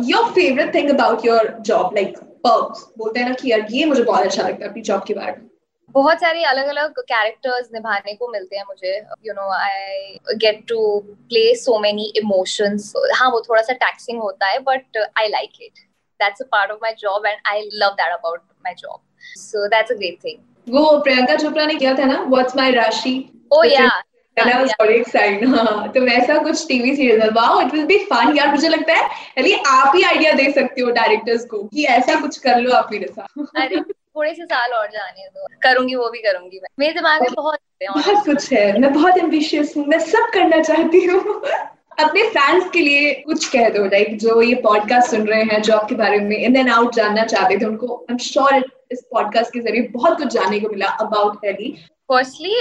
your 0.08 0.30
favourite 0.30 0.74
thing 0.74 0.90
about 0.90 1.24
your 1.26 1.48
job 1.60 1.94
like 1.94 2.18
perks 2.46 2.86
बोलते 2.98 3.20
हैं 3.20 3.28
ना 3.28 3.34
कि 3.34 3.50
यार 3.50 3.66
ये 3.70 3.84
मुझे 3.84 4.02
बहुत 4.02 4.24
अच्छा 4.24 4.42
लगता 4.42 4.64
है 4.64 4.70
अपनी 4.70 4.82
जॉब 4.82 5.04
के 5.06 5.14
बारे 5.14 5.32
में। 5.32 5.48
बहुत 5.90 6.20
सारे 6.20 6.42
अलग 6.44 6.66
अलग 6.66 7.00
कैरेक्टर्स 7.00 7.68
निभाने 7.74 8.14
को 8.14 8.28
मिलते 8.28 8.56
हैं 8.56 8.64
मुझे। 8.68 8.94
You 9.26 9.32
know 9.32 9.48
I 9.52 10.18
get 10.36 10.64
to 10.68 10.98
play 11.28 11.54
so 11.54 11.78
many 11.78 12.12
emotions 12.16 12.92
हाँ 13.14 13.30
वो 13.30 13.40
थोड़ा 13.40 13.62
सा 13.62 13.72
टैक्सिंग 13.72 14.20
होता 14.22 14.46
है 14.46 14.58
but 14.58 14.96
I 15.18 15.28
like 15.28 15.62
it 15.62 15.78
that's 16.20 16.42
a 16.42 16.44
part 16.52 16.70
of 16.70 16.78
my 16.82 16.92
job 16.98 17.26
and 17.26 17.38
I 17.46 17.68
love 17.74 17.90
that 17.90 18.12
about 18.12 18.40
my 18.66 18.74
job 18.74 19.00
so 19.36 19.66
that's 19.66 19.92
a 19.92 19.94
great 19.94 20.18
thing 20.24 20.74
वो 20.74 20.98
प्रियंका 20.98 21.36
चोपड़ा 21.36 21.66
ने 21.66 21.74
किया 21.74 21.94
था 21.94 22.04
ना 22.04 22.22
व्हाट्स 22.22 22.56
माय 22.56 22.70
राशि 22.70 23.14
ओ 23.52 23.62
या 23.64 23.88
And 24.36 24.50
I 24.50 24.62
was 24.62 24.72
excited. 24.90 25.48
हाँ, 25.48 25.88
तो 25.94 26.00
वैसा 26.00 26.38
कुछ 26.38 26.66
TV 26.68 26.94
serial 26.96 27.30
wow 27.30 27.60
it 27.60 27.72
will 27.74 27.84
be 27.86 27.98
fun 28.04 28.36
यार 28.36 28.50
मुझे 28.50 28.68
लगता 28.68 28.92
है 28.92 29.08
अली 29.38 29.52
आप 29.66 29.96
ही 29.96 30.02
आइडिया 30.02 30.32
दे 30.32 30.50
सकते 30.52 30.82
हो 30.82 30.90
डायरेक्टर्स 30.90 31.44
को 31.44 31.62
कि 31.64 31.84
ऐसा 31.84 32.20
कुछ 32.20 32.38
कर 32.38 32.60
लो 32.60 32.72
आप 32.72 32.88
मेरे 32.92 33.06
साथ। 33.06 33.38
अरे 33.56 33.80
थोड़े 33.80 34.34
से 34.34 34.44
साल 34.44 34.72
और 34.72 34.86
जाने 34.86 35.26
दो। 35.28 35.46
करूँगी 35.62 35.94
वो 35.94 36.10
भी 36.10 36.18
करूँगी 36.18 36.60
मैं। 36.62 36.68
मेरे 36.78 36.92
दिमाग 36.92 37.22
में 37.22 37.32
बहुत 37.36 37.58
बहुत 37.82 38.24
कुछ 38.26 38.52
है। 38.52 38.80
मैं 38.80 38.92
बहुत 38.92 39.18
एम्बिशियस 39.18 39.74
हूँ 39.76 39.86
मैं 39.86 39.98
सब 39.98 40.30
करना 40.34 40.62
चाहती 40.62 41.04
हूँ। 41.06 41.42
अपने 41.98 42.22
फैंस 42.28 42.70
के 42.70 42.80
लिए 42.80 43.12
कुछ 43.26 43.48
कह 43.48 43.68
दो 43.68 43.84
लाइक 43.84 44.16
जो 44.18 44.40
ये 44.42 44.54
पॉडकास्ट 44.54 45.10
सुन 45.10 45.26
रहे 45.26 45.42
हैं 45.42 45.62
जॉब 45.62 45.88
के 45.88 45.94
बारे 45.94 46.18
में 46.20 46.36
इन 46.36 46.56
एंड 46.56 46.70
आउट 46.70 46.94
जानना 46.94 47.24
चाहते 47.24 47.58
थे 47.58 47.64
उनको। 47.64 47.94
आई 47.94 48.12
एम 48.12 48.18
श्योर 48.18 48.64
इस 48.92 49.06
पॉडकास्ट 49.10 49.52
के 49.52 49.60
ज़रिए 49.60 49.88
बहुत 49.92 50.18
कुछ 50.18 50.32
जानने 50.32 50.60
को 50.60 50.68
मिला 50.68 50.86
अबाउट 50.86 51.44
एली 51.44 51.76
फर्स्टली 52.10 52.60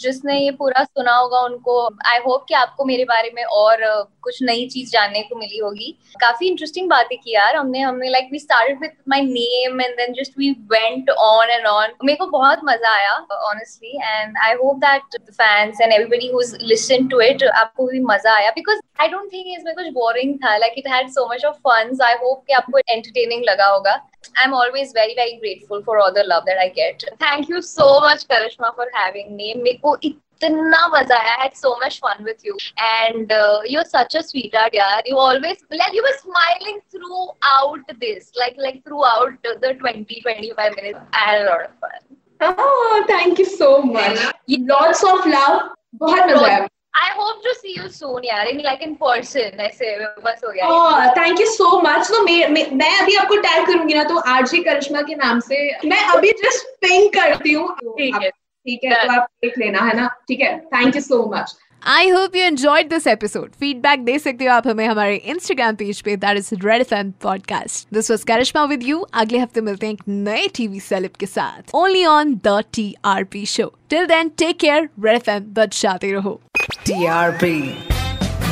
जिसने 0.00 0.38
ये 0.38 0.50
पूरा 0.58 0.82
सुना 0.84 1.14
होगा 1.16 1.38
उनको 1.44 1.76
आई 2.06 2.18
होप 2.26 2.44
कि 2.48 2.54
आपको 2.54 2.84
मेरे 2.84 3.04
बारे 3.04 3.30
में 3.34 3.42
और 3.44 3.82
uh, 3.84 4.04
कुछ 4.22 4.38
नई 4.42 4.66
चीज़ 4.68 4.90
जानने 4.90 5.22
को 5.22 5.36
मिली 5.36 5.58
होगी। 5.58 5.90
काफ़ी 6.20 6.46
इंटरेस्टिंग 6.48 6.88
बातें 6.90 7.16
की 7.18 7.34
यार 7.34 7.56
हमने 7.56 7.80
हमने 7.80 8.08
like 8.10 8.28
we 8.32 8.38
started 8.38 8.80
with 8.80 8.92
my 9.08 9.20
name 9.22 9.80
and 9.80 9.94
then 9.96 10.14
just 10.14 10.38
we 10.38 10.50
went 10.72 11.10
on 11.10 11.50
and 11.50 11.66
on 11.66 11.92
मेरे 12.04 12.16
को 12.16 12.26
बहुत 12.30 12.60
मज़ा 12.64 12.94
आया 12.94 13.12
honestly 13.50 13.98
and 14.02 14.38
I 14.44 14.54
hope 14.62 14.76
that 14.86 15.20
fans 15.30 15.80
and 15.80 15.92
everybody 15.92 16.30
who 16.34 16.42
listen 16.64 17.08
to 17.08 17.20
it 17.20 17.44
आपको 17.44 17.86
भी 17.86 18.00
मज़ा 18.04 18.34
आया। 18.34 18.50
बिकॉज़ 18.50 18.80
आई 19.00 19.08
डोंट 19.08 19.32
थिंक 19.32 19.46
इसमें 19.58 19.74
कुछ 19.74 19.86
बोरिंग 19.94 20.34
था 20.44 20.56
like 20.56 20.74
it 20.78 20.88
had 20.88 21.08
so 21.10 21.28
much 21.32 21.44
of 21.44 21.56
fun 21.68 21.96
I 22.04 22.14
hope 22.22 22.44
कि 22.46 22.52
आपको 22.54 22.78
एंटरटेनिंग 22.78 23.44
लगा 23.44 23.66
होगा। 23.66 24.00
I'm 24.37 24.53
always 24.53 24.91
very 24.93 25.15
very 25.15 25.37
grateful 25.39 25.81
for 25.83 25.99
all 25.99 26.13
the 26.13 26.23
love 26.23 26.45
that 26.45 26.57
I 26.57 26.69
get. 26.69 27.03
Thank 27.19 27.49
you 27.49 27.61
so 27.61 27.99
much 27.99 28.27
Karishma 28.27 28.75
for 28.75 28.87
having 28.93 29.35
me. 29.35 29.53
मेरे 29.55 29.79
को 29.85 29.97
इतना 30.03 30.87
मजा 30.93 31.17
आया. 31.17 31.37
I 31.37 31.43
had 31.43 31.57
so 31.57 31.75
much 31.79 31.99
fun 31.99 32.23
with 32.23 32.45
you. 32.45 32.55
And 32.77 33.31
uh, 33.31 33.61
you're 33.65 33.85
such 33.85 34.15
a 34.15 34.23
sweetheart, 34.23 34.73
yaar. 34.73 35.01
You 35.05 35.17
always 35.17 35.63
like 35.71 35.93
you 35.93 36.03
were 36.07 36.17
smiling 36.21 36.79
throughout 36.91 37.99
this, 37.99 38.31
like 38.35 38.55
like 38.57 38.83
throughout 38.85 39.33
the 39.43 39.73
20 39.73 40.21
25 40.21 40.75
minutes. 40.75 40.99
I 41.13 41.25
had 41.31 41.41
a 41.41 41.45
lot 41.49 41.65
of 41.65 41.71
fun. 41.79 41.99
Oh, 42.41 43.05
thank 43.07 43.37
you 43.39 43.45
so 43.45 43.81
much. 43.81 44.19
Lots 44.47 45.03
of 45.03 45.25
love. 45.25 45.61
बहुत 46.01 46.25
मजा 46.27 46.45
आया 46.47 46.67
I 46.98 47.08
hope 47.16 47.42
to 47.44 47.52
see 47.60 47.72
you 47.76 47.88
soon, 47.94 48.22
yaar. 48.26 48.44
In 48.50 48.62
like 48.66 48.82
in 48.86 48.94
person. 49.00 49.58
ऐसे 49.60 49.96
बस 50.24 50.40
हो 50.44 50.52
गया. 50.52 50.68
Oh 50.68 51.06
thank 51.16 51.40
you 51.40 51.46
so 51.46 51.80
much 51.82 52.08
तो 52.10 52.22
मैं 52.22 52.90
अभी 53.00 53.16
आपको 53.16 53.36
टैग 53.46 53.66
करूँगी 53.66 53.94
ना 53.94 54.04
तो 54.04 54.16
आरजी 54.34 54.62
करिश्मा 54.64 55.02
के 55.10 55.14
नाम 55.14 55.40
से 55.48 55.58
मैं 55.88 56.02
अभी 56.14 56.30
जस्ट 56.42 56.66
पिंग 56.86 57.08
करती 57.14 57.52
हूँ 57.52 57.68
ठीक 57.98 58.14
है. 58.22 58.30
ठीक 58.30 58.84
है 58.84 59.04
तो 59.06 59.12
आप 59.12 59.28
देख 59.44 59.58
लेना 59.58 59.80
है 59.88 59.96
ना 59.96 60.06
ठीक 60.28 60.40
है 60.40 60.58
thank 60.74 60.96
you 60.96 61.02
so 61.02 61.24
much 61.34 61.54
I 61.82 62.08
hope 62.08 62.36
you 62.36 62.42
enjoyed 62.42 62.88
this 62.88 63.06
episode 63.06 63.50
feedback 63.60 64.04
दे 64.04 64.18
सकते 64.18 64.44
हो 64.44 64.52
आप 64.52 64.68
हमें 64.68 64.86
हमारे 64.86 65.16
इंस्टाग्राम 65.16 65.74
पेज 65.74 66.00
पे 66.00 66.16
that 66.16 66.36
is 66.36 66.54
Red 66.54 66.80
F 66.80 66.94
M 66.94 67.12
podcast 67.22 67.94
this 67.94 68.10
was 68.10 68.24
Karishma 68.24 68.64
with 68.64 68.82
you 68.82 69.06
अगले 69.14 69.38
हफ़्ते 69.38 69.60
मिलते 69.60 69.86
हैं 69.86 69.94
एक 69.94 70.02
नए 70.08 70.48
टीवी 70.48 70.80
सेलिब 70.80 71.10
के 71.20 71.26
साथ. 71.26 71.62
Only 71.74 72.04
on 72.04 72.40
the 72.44 72.64
T 72.72 72.94
R 73.04 73.24
P 73.24 73.46
show 73.46 73.74
till 73.90 74.06
then 74.06 74.28
take 74.28 74.58
care 74.58 74.88
Red 75.04 75.16
FM 75.16 75.30
M 75.30 75.54
बचाते 75.54 76.12
रहो. 76.12 76.40
TRP. 76.88 77.44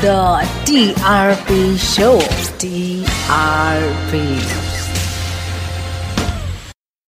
The 0.01 0.47
TRP 0.65 1.85
Show. 1.85 2.21
TRP. 2.59 4.64